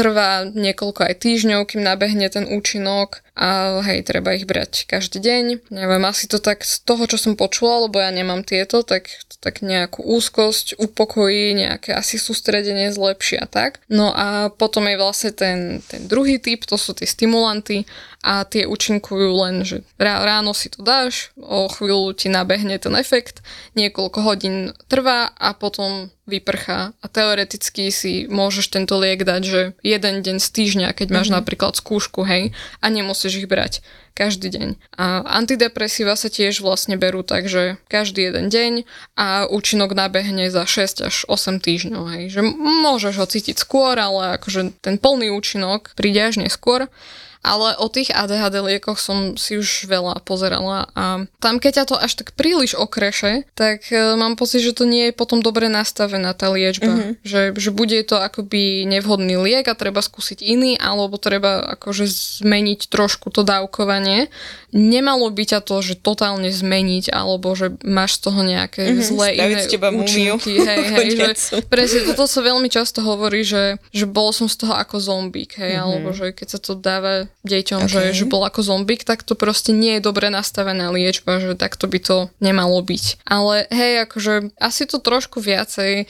trvá 0.00 0.48
niekoľko 0.48 1.12
aj 1.12 1.14
týždňov, 1.20 1.68
kým 1.68 1.84
nabehne 1.84 2.24
ten 2.32 2.48
účinok 2.48 3.20
a 3.36 3.80
hej, 3.84 4.00
treba 4.00 4.32
ich 4.32 4.48
brať 4.48 4.88
každý 4.88 5.20
deň. 5.20 5.68
Neviem, 5.68 6.04
asi 6.08 6.24
to 6.24 6.40
tak 6.40 6.64
z 6.64 6.80
toho, 6.88 7.04
čo 7.04 7.20
som 7.20 7.36
počula, 7.36 7.84
lebo 7.84 8.00
ja 8.00 8.08
nemám 8.08 8.40
tieto, 8.40 8.80
tak, 8.80 9.12
tak 9.44 9.60
nejakú 9.60 10.00
úzkosť 10.00 10.80
upokojí, 10.80 11.52
nejaké 11.52 11.92
asi 11.92 12.16
sústredenie 12.16 12.88
zlepšia, 12.96 13.44
tak. 13.44 13.84
No 13.92 14.08
a 14.08 14.48
potom 14.48 14.88
je 14.88 14.96
vlastne 14.96 15.36
ten, 15.36 15.84
ten 15.84 16.08
druhý 16.08 16.40
typ, 16.40 16.64
to 16.64 16.80
sú 16.80 16.96
tie 16.96 17.04
stimulanty 17.04 17.84
a 18.24 18.44
tie 18.44 18.64
účinkujú 18.68 19.28
len, 19.36 19.64
že 19.64 19.84
ráno 20.00 20.52
si 20.52 20.68
to 20.68 20.84
dáš, 20.84 21.32
o 21.40 21.68
chvíľu 21.68 22.12
ti 22.12 22.28
nabehne 22.28 22.76
ten 22.76 22.92
efekt, 22.96 23.40
niekoľko 23.76 24.18
hodín 24.20 24.56
trvá 24.88 25.32
a 25.36 25.56
potom 25.56 26.12
vyprchá 26.30 26.94
a 26.94 27.06
teoreticky 27.10 27.90
si 27.90 28.30
môžeš 28.30 28.70
tento 28.70 28.94
liek 29.02 29.26
dať, 29.26 29.42
že 29.42 29.60
jeden 29.82 30.22
deň 30.22 30.38
z 30.38 30.48
týždňa, 30.48 30.88
keď 30.94 31.08
máš 31.10 31.28
mm-hmm. 31.28 31.42
napríklad 31.42 31.74
skúšku, 31.74 32.22
hej, 32.22 32.54
a 32.78 32.86
nemusíš 32.86 33.42
ich 33.42 33.50
brať 33.50 33.82
každý 34.14 34.52
deň. 34.52 34.68
A 35.00 35.24
antidepresíva 35.40 36.12
sa 36.12 36.28
tiež 36.28 36.60
vlastne 36.60 37.00
berú 37.00 37.24
tak, 37.24 37.48
že 37.48 37.80
každý 37.88 38.28
jeden 38.28 38.52
deň 38.52 38.72
a 39.16 39.48
účinok 39.48 39.96
nabehne 39.96 40.52
za 40.52 40.68
6 40.68 41.08
až 41.08 41.16
8 41.24 41.58
týždňov, 41.58 42.04
hej, 42.14 42.24
že 42.28 42.40
môžeš 42.60 43.14
ho 43.16 43.26
cítiť 43.26 43.56
skôr, 43.56 43.96
ale 43.96 44.36
akože 44.36 44.84
ten 44.84 45.00
plný 45.00 45.32
účinok 45.32 45.96
príde 45.96 46.20
až 46.20 46.42
neskôr 46.42 46.92
ale 47.40 47.72
o 47.80 47.88
tých 47.88 48.12
ADHD 48.12 48.60
liekoch 48.60 49.00
som 49.00 49.40
si 49.40 49.56
už 49.56 49.88
veľa 49.88 50.20
pozerala 50.28 50.92
a 50.92 51.24
tam 51.40 51.56
keď 51.56 51.82
ťa 51.82 51.84
to 51.88 51.96
až 51.96 52.12
tak 52.20 52.36
príliš 52.36 52.76
okreše, 52.76 53.48
tak 53.56 53.88
uh, 53.88 54.12
mám 54.20 54.36
pocit, 54.36 54.60
že 54.60 54.76
to 54.76 54.84
nie 54.84 55.08
je 55.08 55.16
potom 55.16 55.40
dobre 55.40 55.72
nastavená 55.72 56.36
tá 56.36 56.52
liečba. 56.52 56.92
Mm-hmm. 56.92 57.12
Že, 57.24 57.40
že 57.56 57.70
bude 57.72 57.96
to 58.04 58.20
akoby 58.20 58.84
nevhodný 58.84 59.40
liek 59.40 59.64
a 59.72 59.78
treba 59.78 60.04
skúsiť 60.04 60.44
iný, 60.44 60.76
alebo 60.76 61.16
treba 61.16 61.64
akože 61.80 62.04
zmeniť 62.44 62.92
trošku 62.92 63.32
to 63.32 63.40
dávkovanie. 63.40 64.28
Nemalo 64.76 65.32
by 65.32 65.56
ťa 65.56 65.60
to, 65.64 65.80
že 65.80 65.96
totálne 65.96 66.52
zmeniť, 66.52 67.08
alebo 67.08 67.56
že 67.56 67.72
máš 67.80 68.20
z 68.20 68.28
toho 68.28 68.40
nejaké 68.44 68.84
mm-hmm, 68.84 69.08
zlé 69.08 69.28
iné 69.40 69.62
účinky. 69.96 70.60
Hej, 70.60 70.80
hej, 70.92 71.08
že, 71.18 71.28
presne, 71.72 72.04
toto 72.04 72.28
sa 72.28 72.44
veľmi 72.44 72.68
často 72.68 73.00
hovorí, 73.00 73.48
že, 73.48 73.80
že 73.96 74.04
bol 74.04 74.28
som 74.36 74.44
z 74.44 74.60
toho 74.60 74.76
ako 74.76 75.00
zombík, 75.00 75.56
hej, 75.56 75.72
mm-hmm. 75.72 75.84
alebo 75.88 76.08
že 76.12 76.36
keď 76.36 76.46
sa 76.52 76.60
to 76.60 76.76
dáva 76.76 77.29
deťom, 77.46 77.88
okay. 77.88 78.12
že, 78.12 78.22
že 78.22 78.24
bol 78.28 78.44
ako 78.44 78.60
zombik, 78.60 79.08
tak 79.08 79.24
to 79.24 79.32
proste 79.32 79.72
nie 79.72 79.96
je 79.96 80.04
dobre 80.04 80.28
nastavená 80.28 80.92
liečba, 80.92 81.40
že 81.40 81.56
takto 81.56 81.88
by 81.88 81.98
to 82.00 82.16
nemalo 82.42 82.78
byť. 82.84 83.24
Ale 83.24 83.64
hej, 83.72 84.04
akože 84.04 84.54
asi 84.60 84.84
to 84.84 85.00
trošku 85.00 85.40
viacej 85.40 86.04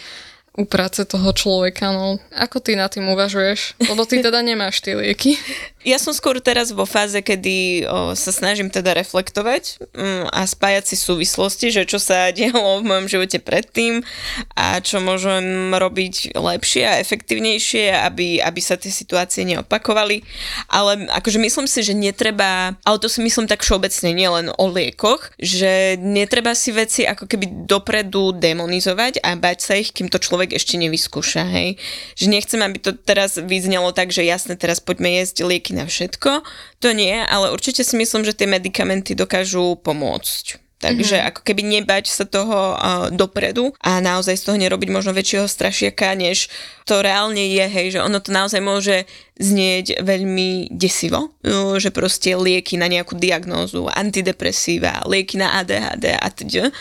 u 0.59 0.67
práce 0.67 0.99
toho 1.07 1.31
človeka, 1.31 1.95
no. 1.95 2.19
Ako 2.35 2.59
ty 2.59 2.75
na 2.75 2.91
tým 2.91 3.07
uvažuješ? 3.07 3.79
Lebo 3.87 4.03
ty 4.03 4.19
teda 4.19 4.43
nemáš 4.43 4.83
tie 4.83 4.99
lieky. 4.99 5.39
Ja 5.81 5.97
som 5.97 6.13
skôr 6.13 6.37
teraz 6.45 6.77
vo 6.77 6.85
fáze, 6.85 7.17
kedy 7.25 7.89
o, 7.89 8.13
sa 8.13 8.29
snažím 8.37 8.69
teda 8.69 8.93
reflektovať 8.93 9.81
mm, 9.97 10.29
a 10.29 10.45
spájať 10.45 10.93
si 10.93 10.97
súvislosti, 11.01 11.73
že 11.73 11.89
čo 11.89 11.97
sa 11.97 12.29
dialo 12.37 12.85
v 12.85 12.89
mojom 12.91 13.07
živote 13.09 13.41
predtým 13.41 14.05
a 14.59 14.77
čo 14.85 15.01
môžem 15.01 15.73
robiť 15.73 16.37
lepšie 16.37 16.83
a 16.85 17.01
efektívnejšie, 17.01 17.97
aby, 17.97 18.45
aby 18.45 18.61
sa 18.61 18.77
tie 18.77 18.93
situácie 18.93 19.49
neopakovali. 19.49 20.21
Ale 20.69 21.09
akože 21.09 21.41
myslím 21.41 21.65
si, 21.65 21.81
že 21.81 21.97
netreba, 21.97 22.77
ale 22.85 23.01
to 23.01 23.09
si 23.09 23.25
myslím 23.25 23.49
tak 23.49 23.65
všeobecne, 23.65 24.13
nielen 24.13 24.53
o 24.53 24.65
liekoch, 24.69 25.33
že 25.41 25.97
netreba 25.97 26.53
si 26.53 26.77
veci 26.77 27.09
ako 27.09 27.25
keby 27.25 27.65
dopredu 27.65 28.37
demonizovať 28.37 29.25
a 29.25 29.33
bať 29.33 29.59
sa 29.65 29.81
ich, 29.81 29.97
kým 29.97 30.13
to 30.13 30.21
človek 30.21 30.40
ešte 30.49 30.81
nevyskúša, 30.81 31.45
hej. 31.53 31.77
Že 32.17 32.27
nechcem, 32.33 32.61
aby 32.65 32.81
to 32.81 32.97
teraz 32.97 33.37
vyznelo 33.37 33.93
tak, 33.93 34.09
že 34.09 34.25
jasne, 34.25 34.57
teraz 34.57 34.81
poďme 34.81 35.21
jesť 35.21 35.45
lieky 35.45 35.77
na 35.77 35.85
všetko, 35.85 36.41
to 36.81 36.97
nie, 36.97 37.21
ale 37.21 37.53
určite 37.53 37.85
si 37.85 38.01
myslím, 38.01 38.25
že 38.25 38.33
tie 38.33 38.49
medikamenty 38.49 39.13
dokážu 39.13 39.77
pomôcť. 39.85 40.71
Takže 40.81 41.21
mm-hmm. 41.21 41.29
ako 41.29 41.41
keby 41.45 41.63
nebať 41.77 42.09
sa 42.09 42.25
toho 42.25 42.73
uh, 42.73 43.13
dopredu 43.13 43.77
a 43.85 44.01
naozaj 44.01 44.41
z 44.41 44.45
toho 44.49 44.57
nerobiť 44.57 44.89
možno 44.89 45.13
väčšieho 45.13 45.45
strašiaka, 45.45 46.17
než 46.17 46.49
to 46.89 47.05
reálne 47.05 47.53
je, 47.53 47.65
hej, 47.69 47.87
že 47.93 48.01
ono 48.01 48.17
to 48.17 48.33
naozaj 48.33 48.65
môže 48.65 49.05
znieť 49.37 50.01
veľmi 50.01 50.73
desivo, 50.73 51.37
uh, 51.45 51.77
že 51.77 51.93
proste 51.93 52.33
lieky 52.33 52.81
na 52.81 52.89
nejakú 52.89 53.13
diagnózu, 53.13 53.93
antidepresíva, 53.93 55.05
lieky 55.05 55.37
na 55.37 55.61
ADHD 55.61 56.17
a 56.17 56.29
teda 56.33 56.73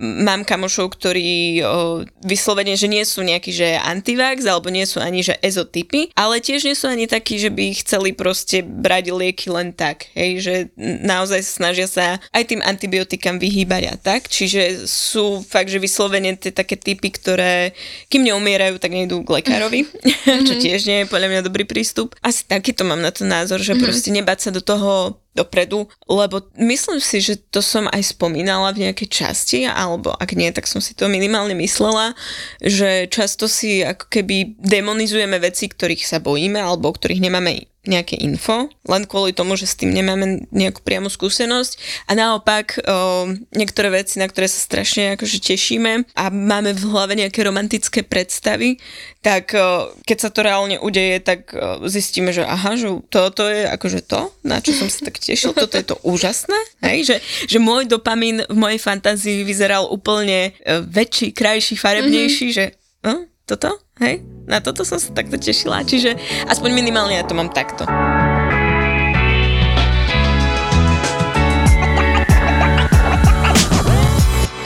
mám 0.00 0.48
kamošov, 0.48 0.96
ktorí 0.96 1.60
o, 1.60 2.02
vyslovene, 2.24 2.72
že 2.74 2.88
nie 2.88 3.04
sú 3.04 3.20
nejakí, 3.20 3.52
že 3.52 3.76
antivax, 3.76 4.48
alebo 4.48 4.72
nie 4.72 4.88
sú 4.88 4.98
ani, 4.98 5.20
že 5.20 5.36
ezotypy, 5.44 6.08
ale 6.16 6.40
tiež 6.40 6.64
nie 6.64 6.74
sú 6.74 6.88
ani 6.88 7.04
takí, 7.04 7.36
že 7.36 7.52
by 7.52 7.76
chceli 7.84 8.16
proste 8.16 8.64
brať 8.64 9.12
lieky 9.12 9.52
len 9.52 9.76
tak, 9.76 10.08
hej, 10.16 10.40
že 10.40 10.54
naozaj 10.80 11.44
snažia 11.44 11.84
sa 11.84 12.16
aj 12.32 12.44
tým 12.48 12.64
antibiotikám 12.64 13.36
vyhýbať 13.36 13.82
a 13.92 13.94
tak, 14.00 14.32
čiže 14.32 14.88
sú 14.88 15.44
fakt, 15.44 15.68
že 15.68 15.76
vyslovene 15.76 16.32
tie 16.40 16.50
také 16.50 16.80
typy, 16.80 17.12
ktoré 17.12 17.76
kým 18.08 18.24
neumierajú, 18.24 18.80
tak 18.80 18.96
nejdú 18.96 19.20
k 19.22 19.44
lekárovi, 19.44 19.84
mm-hmm. 19.84 20.44
čo 20.48 20.54
tiež 20.56 20.80
nie 20.88 21.04
je 21.04 21.10
podľa 21.12 21.28
mňa 21.28 21.40
dobrý 21.44 21.68
prístup. 21.68 22.16
Asi 22.24 22.48
takýto 22.48 22.88
mám 22.88 23.04
na 23.04 23.12
to 23.12 23.28
názor, 23.28 23.60
že 23.60 23.76
mm-hmm. 23.76 23.84
proste 23.84 24.10
nebať 24.10 24.38
sa 24.48 24.50
do 24.50 24.64
toho 24.64 25.20
dopredu, 25.30 25.86
lebo 26.10 26.42
myslím 26.58 26.98
si, 26.98 27.22
že 27.22 27.38
to 27.38 27.62
som 27.62 27.86
aj 27.86 28.14
spomínala 28.14 28.74
v 28.74 28.90
nejakej 28.90 29.08
časti, 29.08 29.62
alebo 29.62 30.10
ak 30.18 30.34
nie, 30.34 30.50
tak 30.50 30.66
som 30.66 30.82
si 30.82 30.92
to 30.92 31.06
minimálne 31.06 31.54
myslela, 31.54 32.18
že 32.58 33.06
často 33.06 33.46
si 33.46 33.86
ako 33.86 34.10
keby 34.10 34.58
demonizujeme 34.58 35.38
veci, 35.38 35.70
ktorých 35.70 36.02
sa 36.02 36.18
bojíme, 36.18 36.58
alebo 36.58 36.90
o 36.90 36.96
ktorých 36.96 37.22
nemáme 37.22 37.70
nejaké 37.88 38.20
info, 38.20 38.68
len 38.84 39.08
kvôli 39.08 39.32
tomu, 39.32 39.56
že 39.56 39.64
s 39.64 39.72
tým 39.72 39.88
nemáme 39.88 40.44
nejakú 40.52 40.84
priamu 40.84 41.08
skúsenosť 41.08 42.04
a 42.04 42.12
naopak 42.12 42.76
o, 42.76 43.32
niektoré 43.56 43.88
veci, 43.88 44.20
na 44.20 44.28
ktoré 44.28 44.52
sa 44.52 44.60
strašne 44.60 45.16
akože 45.16 45.40
tešíme 45.40 46.04
a 46.12 46.24
máme 46.28 46.76
v 46.76 46.84
hlave 46.92 47.16
nejaké 47.16 47.40
romantické 47.40 48.04
predstavy, 48.04 48.76
tak 49.24 49.56
o, 49.56 49.96
keď 50.04 50.18
sa 50.20 50.28
to 50.28 50.44
reálne 50.44 50.76
udeje, 50.76 51.24
tak 51.24 51.56
o, 51.56 51.88
zistíme, 51.88 52.36
že 52.36 52.44
aha, 52.44 52.76
že 52.76 52.92
toto 53.08 53.48
je 53.48 53.64
akože 53.64 54.04
to, 54.04 54.28
na 54.44 54.60
čo 54.60 54.76
som 54.76 54.92
sa 54.92 55.08
tak 55.08 55.16
tešil, 55.16 55.56
toto 55.56 55.80
je 55.80 55.86
to 55.88 55.96
úžasné, 56.04 56.60
hej? 56.84 57.08
Že, 57.08 57.16
že 57.48 57.58
môj 57.64 57.88
dopamín 57.88 58.44
v 58.44 58.56
mojej 58.60 58.76
fantázii 58.76 59.40
vyzeral 59.40 59.88
úplne 59.88 60.52
väčší, 60.68 61.32
krajší, 61.32 61.80
farebnejší, 61.80 62.48
mm-hmm. 62.52 62.58
že 62.60 62.64
no, 63.08 63.24
toto, 63.48 63.80
hej, 64.00 64.24
na 64.48 64.58
toto 64.64 64.82
som 64.82 64.96
sa 64.96 65.12
takto 65.12 65.36
tešila, 65.36 65.84
čiže 65.84 66.16
aspoň 66.48 66.70
minimálne 66.72 67.14
ja 67.20 67.24
to 67.24 67.36
mám 67.36 67.52
takto. 67.52 67.84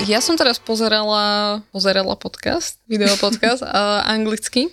Ja 0.05 0.21
som 0.21 0.37
teraz 0.37 0.61
pozerala, 0.61 1.65
pozerala 1.73 2.13
podcast, 2.13 2.77
video 2.85 3.17
podcast 3.17 3.65
uh, 3.65 4.05
anglicky 4.15 4.69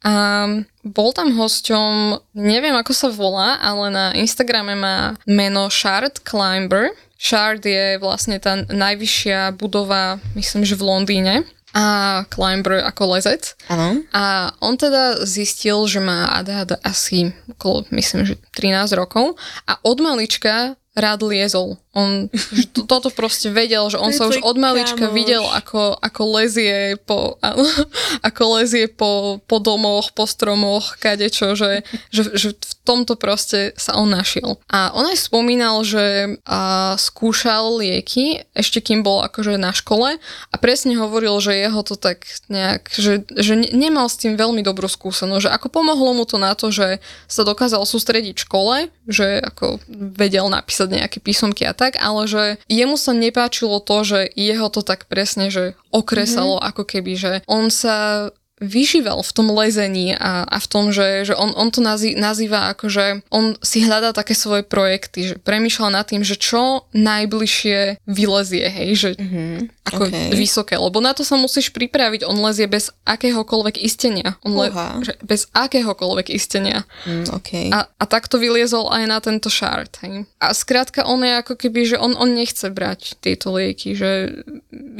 a 0.00 0.48
bol 0.80 1.12
tam 1.12 1.36
hosťom, 1.36 2.16
neviem 2.32 2.72
ako 2.72 2.92
sa 2.96 3.08
volá, 3.12 3.60
ale 3.60 3.92
na 3.92 4.06
Instagrame 4.16 4.72
má 4.72 5.20
meno 5.28 5.68
Shard 5.68 6.24
Climber. 6.24 6.96
Shard 7.20 7.60
je 7.68 8.00
vlastne 8.00 8.40
tá 8.40 8.64
najvyššia 8.64 9.52
budova, 9.60 10.16
myslím, 10.32 10.64
že 10.64 10.80
v 10.80 10.88
Londýne 10.88 11.34
a 11.74 12.22
climber 12.28 12.82
ako 12.82 13.14
lezec. 13.16 13.54
Ano. 13.70 14.02
A 14.10 14.50
on 14.58 14.74
teda 14.74 15.22
zistil, 15.22 15.86
že 15.86 16.02
má 16.02 16.26
ADHD 16.42 16.78
asi 16.82 17.30
okolo, 17.46 17.86
myslím, 17.94 18.26
že 18.26 18.34
13 18.58 18.94
rokov 18.98 19.38
a 19.66 19.78
od 19.82 19.98
malička 20.02 20.74
rád 20.98 21.22
liezol. 21.22 21.78
On 21.90 22.30
to, 22.70 22.86
toto 22.86 23.10
proste 23.10 23.50
vedel, 23.50 23.82
že 23.90 23.98
on 23.98 24.14
sa 24.14 24.30
už 24.30 24.46
od 24.46 24.54
malička 24.62 25.10
kamoš. 25.10 25.16
videl, 25.18 25.42
ako, 25.42 25.98
ako 25.98 26.22
lezie 26.38 26.94
po, 27.02 27.34
ako 28.28 28.42
lezie 28.62 28.86
po, 28.86 29.42
po 29.42 29.58
domoch, 29.58 30.14
po 30.14 30.22
stromoch, 30.22 30.94
kadečo, 31.02 31.58
že, 31.58 31.82
že, 32.14 32.30
že 32.38 32.54
v 32.54 32.72
tomto 32.86 33.18
proste 33.18 33.74
sa 33.74 33.98
on 33.98 34.06
našiel. 34.06 34.62
A 34.70 34.94
on 34.94 35.02
aj 35.02 35.18
spomínal, 35.18 35.82
že 35.82 36.38
a, 36.46 36.94
skúšal 36.94 37.82
lieky, 37.82 38.46
ešte 38.54 38.78
kým 38.78 39.02
bol 39.02 39.26
akože 39.26 39.58
na 39.58 39.74
škole 39.74 40.22
a 40.22 40.54
presne 40.62 40.94
hovoril, 40.94 41.42
že 41.42 41.58
jeho 41.58 41.82
to 41.82 41.98
tak 41.98 42.22
nejak, 42.46 42.86
že, 42.94 43.26
že 43.34 43.58
nemal 43.74 44.06
s 44.06 44.22
tým 44.22 44.38
veľmi 44.38 44.62
dobrú 44.62 44.86
skúsenosť, 44.86 45.50
že 45.50 45.50
ako 45.50 45.66
pomohlo 45.74 46.14
mu 46.14 46.22
to 46.22 46.38
na 46.38 46.54
to, 46.54 46.70
že 46.70 47.02
sa 47.26 47.42
dokázal 47.42 47.82
sústrediť 47.82 48.38
v 48.38 48.44
škole, 48.46 48.74
že 49.10 49.42
ako 49.42 49.82
vedel 49.90 50.46
napísať 50.46 50.86
nejaké 50.94 51.18
písomky 51.18 51.66
a 51.66 51.79
tak, 51.80 51.96
ale 51.96 52.28
že 52.28 52.44
jemu 52.68 53.00
sa 53.00 53.16
nepáčilo 53.16 53.80
to, 53.80 54.04
že 54.04 54.28
jeho 54.36 54.68
to 54.68 54.84
tak 54.84 55.08
presne, 55.08 55.48
že 55.48 55.72
okresalo 55.88 56.60
mm-hmm. 56.60 56.68
ako 56.68 56.82
keby, 56.84 57.12
že 57.16 57.32
on 57.48 57.72
sa 57.72 58.28
vyžíval 58.60 59.24
v 59.24 59.32
tom 59.32 59.48
lezení 59.56 60.12
a, 60.12 60.44
a 60.44 60.58
v 60.60 60.66
tom, 60.68 60.92
že, 60.92 61.24
že 61.24 61.34
on, 61.34 61.56
on 61.56 61.72
to 61.72 61.80
nazý, 61.80 62.12
nazýva 62.12 62.68
ako, 62.76 62.92
že 62.92 63.24
on 63.32 63.56
si 63.64 63.80
hľadá 63.80 64.12
také 64.12 64.36
svoje 64.36 64.62
projekty, 64.62 65.32
že 65.32 65.34
premýšľa 65.40 65.88
nad 65.88 66.04
tým, 66.04 66.20
že 66.20 66.36
čo 66.36 66.84
najbližšie 66.92 68.04
vylezie, 68.04 68.66
hej, 68.68 68.90
že 68.94 69.10
mm-hmm, 69.16 69.56
ako 69.88 70.02
okay. 70.12 70.28
vysoké, 70.36 70.76
lebo 70.76 71.00
na 71.00 71.16
to 71.16 71.24
sa 71.24 71.40
musíš 71.40 71.72
pripraviť, 71.72 72.28
on 72.28 72.36
lezie 72.44 72.68
bez 72.68 72.92
akéhokoľvek 73.08 73.80
istenia, 73.80 74.36
on 74.44 74.52
le, 74.52 74.68
že 75.02 75.16
bez 75.24 75.48
akéhokoľvek 75.56 76.28
istenia. 76.28 76.84
Mm, 77.08 77.26
okay. 77.32 77.72
a, 77.72 77.88
a 77.88 78.04
takto 78.04 78.36
vyliezol 78.36 78.92
aj 78.92 79.04
na 79.08 79.18
tento 79.24 79.48
šart, 79.48 80.04
hej. 80.04 80.28
A 80.36 80.52
skrátka 80.52 81.08
on 81.08 81.24
je 81.24 81.32
ako 81.32 81.56
keby, 81.56 81.80
že 81.88 81.96
on, 81.96 82.12
on 82.12 82.36
nechce 82.36 82.68
brať 82.68 83.16
tieto 83.24 83.56
lieky, 83.56 83.96
že 83.96 84.44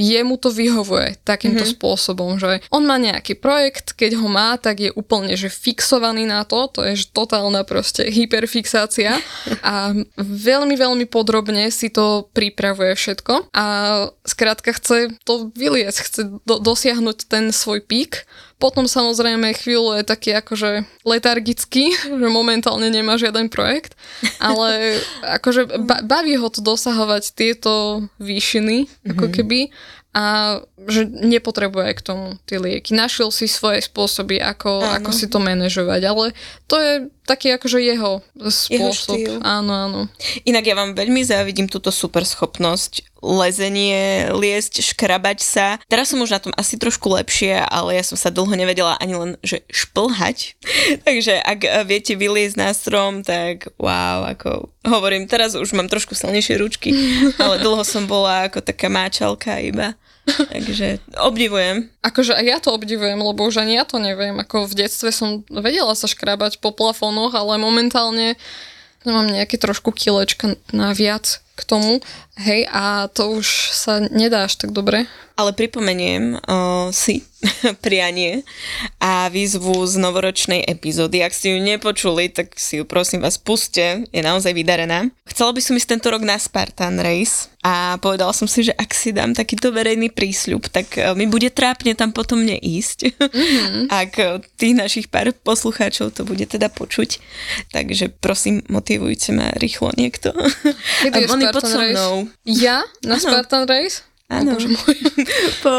jemu 0.01 0.41
to 0.41 0.49
vyhovuje 0.49 1.21
takýmto 1.29 1.69
mm-hmm. 1.69 1.77
spôsobom, 1.77 2.41
že 2.41 2.65
on 2.73 2.89
má 2.89 2.97
nejaký 2.97 3.37
projekt, 3.37 3.50
keď 3.97 4.21
ho 4.21 4.29
má, 4.31 4.55
tak 4.61 4.87
je 4.87 4.91
úplne, 4.95 5.35
že 5.35 5.51
fixovaný 5.51 6.29
na 6.29 6.47
to, 6.47 6.71
to 6.71 6.81
je 6.87 7.09
totálna 7.11 7.67
proste 7.67 8.07
hyperfixácia. 8.07 9.19
A 9.65 9.93
veľmi, 10.21 10.75
veľmi 10.77 11.07
podrobne 11.11 11.69
si 11.75 11.91
to 11.91 12.31
pripravuje 12.31 12.95
všetko. 12.95 13.51
A 13.51 13.67
skrátka 14.23 14.73
chce 14.77 15.15
to 15.27 15.51
vyliesť, 15.55 15.99
chce 16.07 16.21
do, 16.47 16.57
dosiahnuť 16.63 17.19
ten 17.27 17.51
svoj 17.51 17.83
pík. 17.85 18.25
Potom 18.61 18.85
samozrejme 18.85 19.57
chvíľu 19.57 19.97
je 19.97 20.05
taký 20.05 20.37
akože 20.37 20.85
letargický, 21.09 21.97
že 22.21 22.29
momentálne 22.29 22.93
nemá 22.93 23.17
žiaden 23.17 23.49
projekt, 23.49 23.97
ale 24.37 25.01
akože 25.25 25.81
baví 26.05 26.37
ho 26.37 26.49
to 26.53 26.61
dosahovať 26.61 27.33
tieto 27.33 28.05
výšiny, 28.21 28.87
ako 29.09 29.25
mhm. 29.27 29.33
keby 29.33 29.61
a 30.11 30.59
že 30.91 31.07
nepotrebuje 31.07 31.91
k 31.95 32.03
tomu 32.03 32.27
tie 32.43 32.59
lieky. 32.59 32.91
Našiel 32.99 33.31
si 33.31 33.47
svoje 33.47 33.87
spôsoby, 33.87 34.43
ako, 34.43 34.83
ako 34.83 35.11
si 35.15 35.31
to 35.31 35.39
manažovať, 35.39 36.01
ale 36.03 36.25
to 36.67 36.77
je 36.83 36.93
taký 37.31 37.55
akože 37.55 37.79
jeho 37.79 38.19
spôsob. 38.35 39.15
Jeho 39.15 39.39
áno, 39.39 39.71
áno. 39.71 40.01
Inak 40.43 40.67
ja 40.67 40.75
vám 40.75 40.99
veľmi 40.99 41.23
závidím 41.23 41.71
túto 41.71 41.95
super 41.95 42.27
schopnosť 42.27 43.07
lezenie, 43.21 44.33
liesť, 44.33 44.81
škrabať 44.81 45.39
sa. 45.45 45.67
Teraz 45.87 46.11
som 46.11 46.25
už 46.25 46.33
na 46.33 46.41
tom 46.41 46.53
asi 46.57 46.81
trošku 46.81 47.13
lepšie, 47.13 47.61
ale 47.69 48.01
ja 48.01 48.05
som 48.05 48.17
sa 48.17 48.33
dlho 48.33 48.51
nevedela 48.57 48.97
ani 48.97 49.15
len, 49.15 49.31
že 49.45 49.63
šplhať. 49.69 50.57
Takže 51.07 51.39
ak 51.39 51.87
viete 51.87 52.17
vyliezť 52.17 52.57
na 52.57 52.73
strom, 52.73 53.21
tak 53.21 53.69
wow, 53.77 54.25
ako 54.27 54.73
hovorím, 54.89 55.29
teraz 55.29 55.53
už 55.53 55.77
mám 55.77 55.93
trošku 55.93 56.17
silnejšie 56.17 56.57
ručky, 56.59 56.91
ale 57.43 57.61
dlho 57.61 57.85
som 57.85 58.09
bola 58.09 58.49
ako 58.49 58.65
taká 58.65 58.89
máčalka 58.89 59.61
iba. 59.61 60.00
Takže 60.55 61.03
obdivujem. 61.19 61.91
Akože 62.01 62.33
aj 62.37 62.47
ja 62.47 62.59
to 62.59 62.73
obdivujem, 62.73 63.19
lebo 63.19 63.47
už 63.47 63.63
ani 63.63 63.77
ja 63.77 63.85
to 63.85 64.01
neviem. 64.01 64.37
Ako 64.39 64.67
v 64.67 64.87
detstve 64.87 65.11
som 65.11 65.43
vedela 65.51 65.93
sa 65.99 66.07
škrábať 66.07 66.63
po 66.63 66.71
plafónoch, 66.73 67.35
ale 67.35 67.61
momentálne 67.61 68.39
mám 69.05 69.29
nejaké 69.29 69.57
trošku 69.57 69.93
kilečka 69.97 70.61
na 70.71 70.93
viac 70.93 71.41
k 71.61 71.69
tomu, 71.69 72.01
hej, 72.41 72.65
a 72.73 73.13
to 73.13 73.37
už 73.37 73.77
sa 73.77 74.01
nedá 74.09 74.49
až 74.49 74.57
tak 74.57 74.73
dobre. 74.73 75.05
Ale 75.37 75.57
pripomeniem 75.57 76.37
uh, 76.37 76.93
si 76.93 77.25
prianie 77.85 78.45
a 79.01 79.33
výzvu 79.33 79.89
z 79.89 79.97
novoročnej 79.97 80.61
epizódy. 80.69 81.25
Ak 81.25 81.33
ste 81.33 81.57
ju 81.57 81.59
nepočuli, 81.65 82.29
tak 82.29 82.57
si 82.61 82.81
ju 82.81 82.85
prosím 82.85 83.25
vás 83.25 83.41
puste, 83.41 84.05
je 84.13 84.21
naozaj 84.21 84.53
vydarená. 84.53 85.09
Chcela 85.25 85.57
by 85.57 85.61
som 85.65 85.77
ísť 85.81 85.97
tento 85.97 86.09
rok 86.13 86.21
na 86.21 86.37
Spartan 86.37 87.01
Race 87.01 87.49
a 87.65 87.97
povedala 88.01 88.33
som 88.37 88.45
si, 88.49 88.69
že 88.69 88.77
ak 88.77 88.93
si 88.93 89.13
dám 89.17 89.33
takýto 89.33 89.73
verejný 89.73 90.13
prísľub, 90.13 90.69
tak 90.69 90.97
uh, 91.01 91.17
mi 91.17 91.25
bude 91.25 91.49
trápne 91.49 91.97
tam 91.97 92.13
potom 92.13 92.45
neísť. 92.45 93.17
Mm-hmm. 93.17 93.85
ak 94.05 94.13
uh, 94.21 94.41
tých 94.61 94.77
našich 94.77 95.07
pár 95.09 95.33
poslucháčov 95.33 96.13
to 96.13 96.29
bude 96.29 96.45
teda 96.45 96.69
počuť. 96.69 97.21
Takže 97.73 98.13
prosím, 98.21 98.61
motivujte 98.69 99.33
ma 99.33 99.53
rýchlo 99.57 99.97
niekto. 99.97 100.37
Kedy 101.05 101.25
je 101.25 101.29
pod 101.53 101.63
so 101.67 101.79
mnou. 101.79 102.15
Ja? 102.47 102.87
Na 103.03 103.19
ano. 103.19 103.23
Spartan 103.23 103.65
Race? 103.67 104.07
Áno. 104.31 104.55
po... 105.67 105.75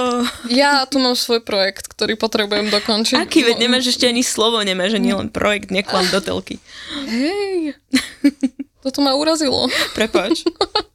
Ja 0.51 0.83
tu 0.83 0.99
mám 0.99 1.15
svoj 1.15 1.39
projekt, 1.39 1.87
ktorý 1.87 2.19
potrebujem 2.19 2.67
dokončiť. 2.67 3.15
Aký? 3.23 3.47
Veď 3.47 3.63
nemáš 3.63 3.95
ešte 3.95 4.11
ani 4.11 4.27
slovo, 4.27 4.59
nemáš 4.59 4.99
ani 4.99 5.15
len 5.15 5.31
projekt, 5.31 5.71
neklam 5.71 6.03
do 6.11 6.19
telky. 6.19 6.59
Hej. 7.07 7.79
Toto 8.83 8.99
ma 8.99 9.15
urazilo. 9.15 9.71
Prepač. 9.95 10.43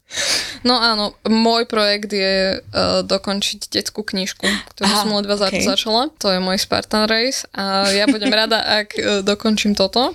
No 0.62 0.78
áno, 0.78 1.18
môj 1.26 1.66
projekt 1.66 2.14
je 2.14 2.62
uh, 2.62 3.02
dokončiť 3.02 3.70
detskú 3.70 4.06
knižku, 4.06 4.46
ktorú 4.72 4.86
Aha, 4.86 5.02
som 5.02 5.10
ledva 5.18 5.34
okay. 5.34 5.62
začala. 5.62 6.14
To 6.22 6.30
je 6.30 6.38
môj 6.38 6.62
Spartan 6.62 7.10
Race 7.10 7.46
a 7.54 7.90
ja 7.90 8.06
budem 8.06 8.30
rada, 8.30 8.62
ak 8.62 8.88
uh, 8.96 9.20
dokončím 9.26 9.74
toto. 9.74 10.14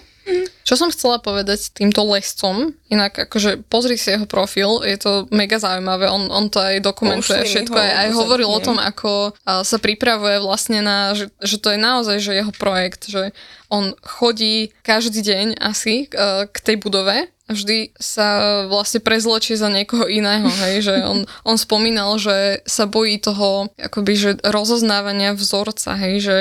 Čo 0.61 0.77
som 0.77 0.93
chcela 0.93 1.17
povedať 1.17 1.73
týmto 1.73 2.05
lescom, 2.05 2.71
inak 2.87 3.27
akože 3.27 3.65
pozri 3.65 3.97
si 3.97 4.13
jeho 4.13 4.29
profil, 4.29 4.85
je 4.85 4.95
to 5.01 5.11
mega 5.33 5.57
zaujímavé, 5.57 6.07
on, 6.07 6.29
on 6.29 6.47
to 6.47 6.61
aj 6.61 6.79
dokumentuje 6.79 7.43
všetko, 7.43 7.75
aj, 7.75 7.91
aj 8.05 8.09
hovoril 8.15 8.47
o 8.47 8.61
tom, 8.61 8.77
ako 8.77 9.33
sa 9.43 9.77
pripravuje 9.81 10.39
vlastne 10.39 10.85
na, 10.85 11.17
že, 11.17 11.33
že 11.41 11.57
to 11.57 11.73
je 11.73 11.79
naozaj 11.81 12.17
že 12.21 12.37
jeho 12.37 12.53
projekt, 12.55 13.09
že 13.09 13.33
on 13.67 13.97
chodí 14.05 14.71
každý 14.85 15.25
deň 15.25 15.59
asi 15.59 16.07
k 16.47 16.57
tej 16.61 16.77
budove 16.77 17.27
vždy 17.51 17.95
sa 17.99 18.27
vlastne 18.67 18.99
prezlečie 19.03 19.55
za 19.59 19.67
niekoho 19.67 20.07
iného, 20.07 20.47
hej, 20.67 20.87
že 20.87 20.95
on, 21.03 21.27
on 21.47 21.57
spomínal, 21.59 22.17
že 22.17 22.63
sa 22.65 22.87
bojí 22.87 23.19
toho 23.19 23.71
akoby, 23.77 24.13
že 24.15 24.29
rozoznávania 24.41 25.35
vzorca, 25.35 25.95
hej, 25.99 26.15
že 26.23 26.37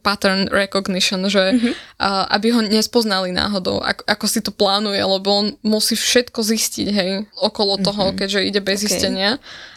pattern 0.00 0.48
recognition, 0.48 1.26
že 1.26 1.54
mm-hmm. 1.54 1.72
a, 2.00 2.30
aby 2.38 2.54
ho 2.54 2.60
nespoznali 2.64 3.30
náhodou, 3.34 3.82
ako, 3.82 4.02
ako 4.06 4.26
si 4.26 4.40
to 4.42 4.50
plánuje, 4.54 5.02
lebo 5.02 5.28
on 5.30 5.46
musí 5.62 5.98
všetko 5.98 6.40
zistiť, 6.40 6.86
hej, 6.90 7.10
okolo 7.38 7.78
toho, 7.82 8.10
mm-hmm. 8.10 8.18
keďže 8.18 8.40
ide 8.46 8.60
bez 8.62 8.80
okay. 8.80 8.84
zistenia 8.88 9.30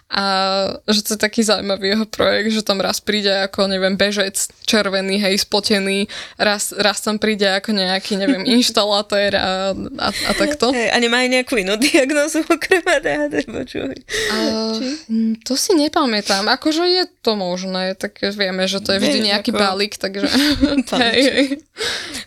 a 0.09 0.23
že 0.89 1.05
to 1.05 1.09
je 1.13 1.19
taký 1.21 1.45
zaujímavý 1.45 1.93
jeho 1.93 2.05
projekt, 2.09 2.49
že 2.49 2.65
tam 2.65 2.81
raz 2.81 2.97
príde 2.97 3.29
ako, 3.29 3.69
neviem, 3.69 3.93
bežec 3.93 4.49
červený, 4.65 5.21
hej, 5.21 5.45
spotený, 5.45 6.09
raz, 6.41 6.73
raz 6.73 7.05
tam 7.05 7.21
príde 7.21 7.45
ako 7.45 7.77
nejaký, 7.77 8.17
neviem, 8.17 8.41
inštalatér 8.57 9.37
a, 9.37 9.77
a, 9.77 10.07
a 10.09 10.31
takto. 10.33 10.73
Hey, 10.73 10.89
a 10.89 10.97
nemá 10.97 11.21
aj 11.21 11.29
nejakú 11.29 11.61
inú 11.61 11.77
diagnózu 11.77 12.41
okrem 12.49 12.81
ADHD, 12.81 13.45
počuj. 13.53 13.93
to 15.45 15.53
si 15.53 15.77
nepamätám, 15.77 16.49
akože 16.57 16.89
je 16.89 17.05
to 17.21 17.37
možné, 17.37 17.93
tak 17.93 18.17
vieme, 18.33 18.65
že 18.65 18.81
to 18.81 18.97
je 18.97 19.05
vždy 19.05 19.29
nejaký 19.29 19.53
ako... 19.53 19.61
balík, 19.61 19.93
takže 20.01 20.25
hej, 21.05 21.21
hej. 21.21 21.47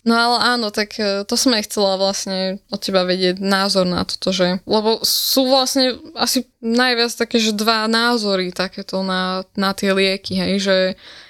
No 0.06 0.14
ale 0.14 0.54
áno, 0.54 0.70
tak 0.70 0.94
e, 1.02 1.26
to 1.26 1.34
som 1.34 1.50
aj 1.50 1.66
chcela 1.66 1.98
vlastne 1.98 2.62
od 2.70 2.78
teba 2.78 3.02
vedieť 3.02 3.42
názor 3.42 3.90
na 3.90 4.06
toto, 4.06 4.30
že, 4.30 4.62
lebo 4.70 5.02
sú 5.02 5.50
vlastne 5.50 5.98
asi 6.14 6.46
najviac 6.62 7.10
také, 7.18 7.42
že 7.42 7.50
dva 7.50 7.71
dva 7.72 7.88
názory 7.88 8.52
takéto 8.52 9.00
na, 9.00 9.48
na 9.56 9.72
tie 9.72 9.96
lieky, 9.96 10.36
hej, 10.36 10.54
že 10.60 10.76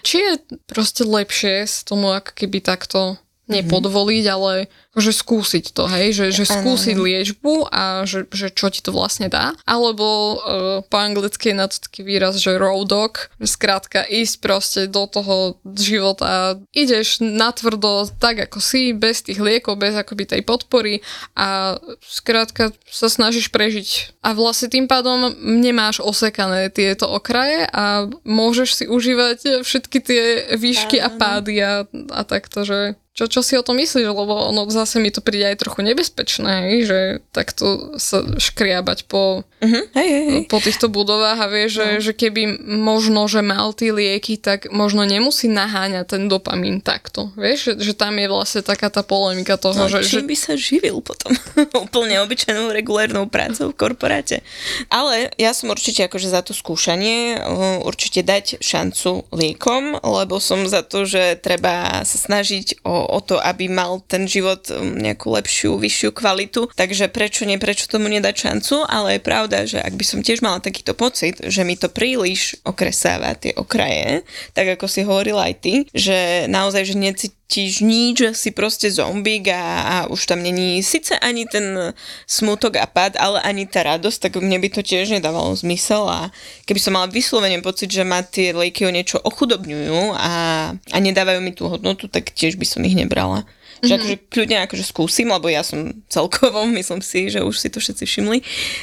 či 0.02 0.18
je 0.18 0.33
proste 0.66 1.07
lepšie 1.07 1.62
s 1.62 1.87
tomu 1.87 2.11
ako 2.11 2.35
keby 2.35 2.59
takto 2.59 3.21
nepodvoliť, 3.50 4.24
ale 4.31 4.70
že 4.92 5.09
skúsiť 5.09 5.72
to, 5.72 5.88
hej, 5.88 6.12
že, 6.12 6.26
že 6.37 6.44
skúsiť 6.44 7.00
liečbu 7.00 7.72
a 7.72 8.05
že, 8.05 8.28
že 8.28 8.52
čo 8.52 8.68
ti 8.68 8.85
to 8.85 8.92
vlastne 8.92 9.33
dá. 9.33 9.57
Alebo 9.64 10.07
uh, 10.07 10.38
po 10.85 10.96
anglicky 11.00 11.50
je 11.50 11.57
na 11.57 11.66
to 11.66 11.81
taký 11.81 12.05
výraz, 12.05 12.37
že 12.37 12.61
road 12.61 12.92
dog, 12.92 13.33
že 13.40 13.48
skrátka 13.48 14.05
ísť 14.05 14.35
proste 14.44 14.81
do 14.85 15.09
toho 15.09 15.57
života, 15.64 16.61
ideš 16.76 17.24
natvrdo 17.24 18.05
tak 18.20 18.44
ako 18.44 18.61
si, 18.61 18.92
bez 18.92 19.24
tých 19.24 19.40
liekov, 19.40 19.81
bez 19.81 19.96
akoby 19.96 20.28
tej 20.28 20.42
podpory 20.44 21.00
a 21.33 21.81
skrátka 22.05 22.76
sa 22.85 23.09
snažíš 23.09 23.48
prežiť. 23.48 24.20
A 24.20 24.37
vlastne 24.37 24.68
tým 24.68 24.85
pádom 24.85 25.33
nemáš 25.40 26.05
osekané 26.05 26.68
tieto 26.68 27.09
okraje 27.09 27.64
a 27.64 28.12
môžeš 28.28 28.68
si 28.76 28.85
užívať 28.85 29.64
všetky 29.64 29.98
tie 30.05 30.22
výšky 30.61 31.00
a 31.00 31.09
pády 31.09 31.55
a, 31.64 31.88
a 32.12 32.20
takto, 32.28 32.68
že 32.68 33.00
čo, 33.12 33.29
čo 33.29 33.44
si 33.44 33.61
o 33.61 33.66
tom 33.66 33.77
myslíš, 33.77 34.09
lebo 34.09 34.25
ono 34.25 34.64
zase 34.72 34.96
mi 34.96 35.12
to 35.12 35.20
príde 35.20 35.44
aj 35.44 35.61
trochu 35.61 35.85
nebezpečné, 35.85 36.81
že 36.81 37.20
takto 37.29 38.01
sa 38.01 38.25
škriabať 38.25 39.05
po, 39.05 39.44
uh-huh. 39.44 39.85
hej, 39.92 40.09
hej, 40.09 40.27
hej. 40.33 40.42
po 40.48 40.57
týchto 40.64 40.88
budovách 40.88 41.44
a 41.44 41.53
vieš, 41.53 41.77
no. 41.77 42.01
že, 42.01 42.09
že 42.09 42.12
keby 42.16 42.64
možno, 42.64 43.29
že 43.29 43.44
mal 43.44 43.77
tie 43.77 43.92
lieky, 43.92 44.40
tak 44.40 44.72
možno 44.72 45.05
nemusí 45.05 45.44
naháňať 45.44 46.16
ten 46.16 46.25
dopamín 46.25 46.81
takto. 46.81 47.29
Vieš, 47.37 47.77
že, 47.77 47.92
že 47.92 47.92
tam 47.92 48.16
je 48.16 48.33
vlastne 48.33 48.64
taká 48.64 48.88
tá 48.88 49.05
polemika 49.05 49.61
toho, 49.61 49.77
no, 49.77 49.92
že... 49.92 50.09
Čím 50.09 50.25
že... 50.25 50.31
by 50.33 50.37
sa 50.40 50.53
živil 50.57 51.05
potom? 51.05 51.37
Úplne 51.92 52.25
obyčajnou 52.25 52.72
regulárnou 52.72 53.29
prácou 53.29 53.77
v 53.77 53.77
korporáte. 53.77 54.40
Ale 54.88 55.29
ja 55.37 55.53
som 55.53 55.68
určite 55.68 56.09
akože 56.09 56.33
za 56.33 56.40
to 56.40 56.57
skúšanie, 56.57 57.37
určite 57.85 58.25
dať 58.25 58.64
šancu 58.64 59.29
liekom, 59.37 60.01
lebo 60.01 60.40
som 60.40 60.64
za 60.64 60.81
to, 60.81 61.05
že 61.05 61.37
treba 61.37 62.01
sa 62.09 62.16
snažiť 62.16 62.81
o 62.88 63.02
o 63.07 63.21
to, 63.21 63.37
aby 63.43 63.69
mal 63.69 64.01
ten 64.07 64.25
život 64.25 64.67
um, 64.71 64.97
nejakú 64.97 65.35
lepšiu, 65.35 65.77
vyššiu 65.77 66.11
kvalitu. 66.15 66.71
Takže 66.73 67.11
prečo 67.11 67.45
nie, 67.45 67.61
prečo 67.61 67.91
tomu 67.91 68.09
nedať 68.09 68.35
šancu, 68.49 68.87
ale 68.87 69.19
je 69.19 69.27
pravda, 69.27 69.59
že 69.67 69.79
ak 69.83 69.95
by 69.95 70.05
som 70.07 70.21
tiež 70.25 70.41
mala 70.41 70.62
takýto 70.62 70.95
pocit, 70.97 71.43
že 71.43 71.67
mi 71.67 71.75
to 71.75 71.91
príliš 71.91 72.57
okresáva 72.62 73.35
tie 73.35 73.53
okraje, 73.59 74.23
tak 74.57 74.79
ako 74.79 74.87
si 74.87 75.03
hovorila 75.03 75.51
aj 75.51 75.55
ty, 75.61 75.75
že 75.93 76.47
naozaj, 76.49 76.83
že 76.88 76.97
necítiš 76.97 77.41
nič, 77.61 78.15
že 78.17 78.31
si 78.33 78.51
proste 78.55 78.88
zombík 78.88 79.53
a, 79.53 79.65
a 79.85 79.97
už 80.09 80.25
tam 80.25 80.41
není 80.41 80.81
síce 80.81 81.19
ani 81.21 81.45
ten 81.45 81.93
smutok 82.25 82.81
a 82.81 82.88
pad, 82.88 83.21
ale 83.21 83.45
ani 83.45 83.69
tá 83.69 83.85
radosť, 83.85 84.19
tak 84.29 84.33
mne 84.41 84.57
by 84.57 84.69
to 84.73 84.81
tiež 84.81 85.12
nedávalo 85.12 85.53
zmysel 85.53 86.09
a 86.09 86.21
keby 86.65 86.81
som 86.81 86.97
mala 86.97 87.12
vyslovene 87.12 87.61
pocit, 87.61 87.93
že 87.93 88.09
ma 88.09 88.25
tie 88.25 88.57
lieky 88.57 88.88
o 88.88 88.95
niečo 88.95 89.21
ochudobňujú 89.21 90.17
a, 90.17 90.33
a 90.73 90.97
nedávajú 90.97 91.41
mi 91.45 91.53
tú 91.53 91.69
hodnotu, 91.69 92.09
tak 92.09 92.33
tiež 92.33 92.57
by 92.57 92.65
som 92.65 92.81
ich 92.88 92.97
nebrala. 92.97 93.45
Mm-hmm. 93.45 93.88
Že 93.88 93.93
akože 93.99 94.17
kľudne 94.31 94.57
akože 94.62 94.85
skúsim, 94.87 95.29
lebo 95.29 95.51
ja 95.51 95.67
som 95.67 95.91
celkovo, 96.07 96.65
myslím 96.79 97.05
si, 97.05 97.29
že 97.29 97.45
už 97.45 97.59
si 97.59 97.69
to 97.69 97.83
všetci 97.83 98.05
všimli, 98.07 98.38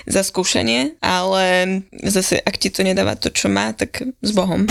za 0.06 0.22
skúšanie, 0.22 1.00
ale 1.02 1.82
zase 2.06 2.38
ak 2.38 2.60
ti 2.60 2.70
to 2.70 2.86
nedáva 2.86 3.18
to, 3.18 3.34
čo 3.34 3.50
má, 3.50 3.72
tak 3.74 4.06
s 4.06 4.32
Bohom. 4.36 4.70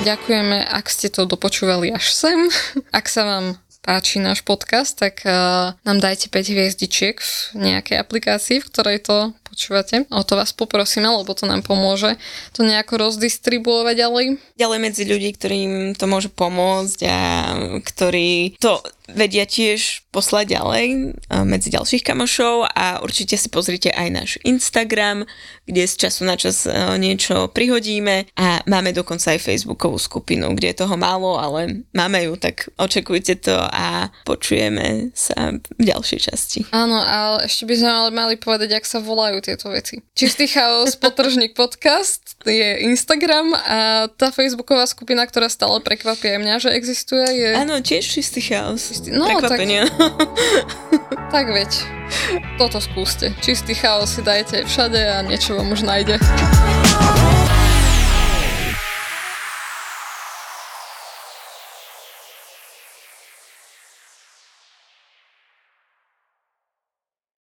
Ďakujeme, 0.00 0.64
ak 0.64 0.88
ste 0.88 1.12
to 1.12 1.28
dopočúvali 1.28 1.92
až 1.92 2.16
sem. 2.16 2.48
Ak 2.98 3.04
sa 3.12 3.28
vám 3.28 3.60
páči 3.84 4.16
náš 4.16 4.40
podcast, 4.40 4.96
tak 4.96 5.20
uh, 5.28 5.76
nám 5.84 5.98
dajte 6.00 6.32
5 6.32 6.52
hviezdičiek 6.56 7.20
v 7.20 7.32
nejakej 7.52 8.00
aplikácii, 8.00 8.64
v 8.64 8.68
ktorej 8.72 8.98
to 9.04 9.36
počúvate. 9.50 10.06
O 10.14 10.22
to 10.22 10.38
vás 10.38 10.54
poprosíme, 10.54 11.10
lebo 11.10 11.34
to 11.34 11.50
nám 11.50 11.66
pomôže 11.66 12.14
to 12.54 12.62
nejako 12.62 13.10
rozdistribuovať 13.10 13.94
ďalej. 13.98 14.26
Ďalej 14.54 14.78
medzi 14.78 15.02
ľudí, 15.02 15.34
ktorým 15.34 15.98
to 15.98 16.06
môže 16.06 16.30
pomôcť 16.30 16.98
a 17.10 17.18
ktorí 17.82 18.54
to 18.62 18.78
vedia 19.10 19.42
tiež 19.42 20.06
poslať 20.14 20.54
ďalej 20.54 20.86
medzi 21.42 21.74
ďalších 21.74 22.06
kamošov 22.06 22.70
a 22.70 23.02
určite 23.02 23.34
si 23.34 23.50
pozrite 23.50 23.90
aj 23.90 24.08
náš 24.14 24.30
Instagram, 24.46 25.26
kde 25.66 25.82
z 25.82 26.06
času 26.06 26.22
na 26.22 26.38
čas 26.38 26.62
niečo 26.94 27.50
prihodíme 27.50 28.30
a 28.38 28.62
máme 28.70 28.94
dokonca 28.94 29.34
aj 29.34 29.42
Facebookovú 29.42 29.98
skupinu, 29.98 30.54
kde 30.54 30.70
je 30.70 30.86
toho 30.86 30.94
málo, 30.94 31.42
ale 31.42 31.82
máme 31.90 32.22
ju, 32.22 32.38
tak 32.38 32.70
očakujte 32.78 33.50
to 33.50 33.58
a 33.58 34.14
počujeme 34.22 35.10
sa 35.10 35.58
v 35.58 35.82
ďalšej 35.82 36.20
časti. 36.30 36.58
Áno, 36.70 37.02
ale 37.02 37.50
ešte 37.50 37.66
by 37.66 37.74
sme 37.74 37.90
ale 37.90 38.10
mali 38.14 38.34
povedať, 38.38 38.78
ak 38.78 38.86
sa 38.86 39.02
volajú 39.02 39.39
tieto 39.40 39.72
veci. 39.72 40.00
Čistý 40.16 40.46
chaos, 40.46 40.96
potržník 40.96 41.52
podcast 41.56 42.36
je 42.44 42.84
Instagram 42.88 43.52
a 43.52 43.78
tá 44.08 44.32
facebooková 44.32 44.88
skupina, 44.88 45.24
ktorá 45.28 45.52
stále 45.52 45.80
prekvapí 45.84 46.30
aj 46.32 46.38
mňa, 46.40 46.54
že 46.60 46.70
existuje, 46.72 47.26
je... 47.26 47.50
Áno, 47.56 47.80
tiež 47.84 48.04
čistý 48.04 48.40
chaos. 48.40 48.80
Čistý... 48.88 49.12
No, 49.12 49.28
Prekvapenie. 49.28 49.88
Tak, 49.88 51.32
tak 51.34 51.46
veď. 51.52 51.70
Toto 52.56 52.80
skúste. 52.80 53.32
Čistý 53.44 53.76
chaos 53.76 54.16
si 54.16 54.22
dajte 54.24 54.64
všade 54.64 55.00
a 55.00 55.22
niečo 55.24 55.56
vám 55.56 55.72
už 55.72 55.82
nájde. 55.84 56.20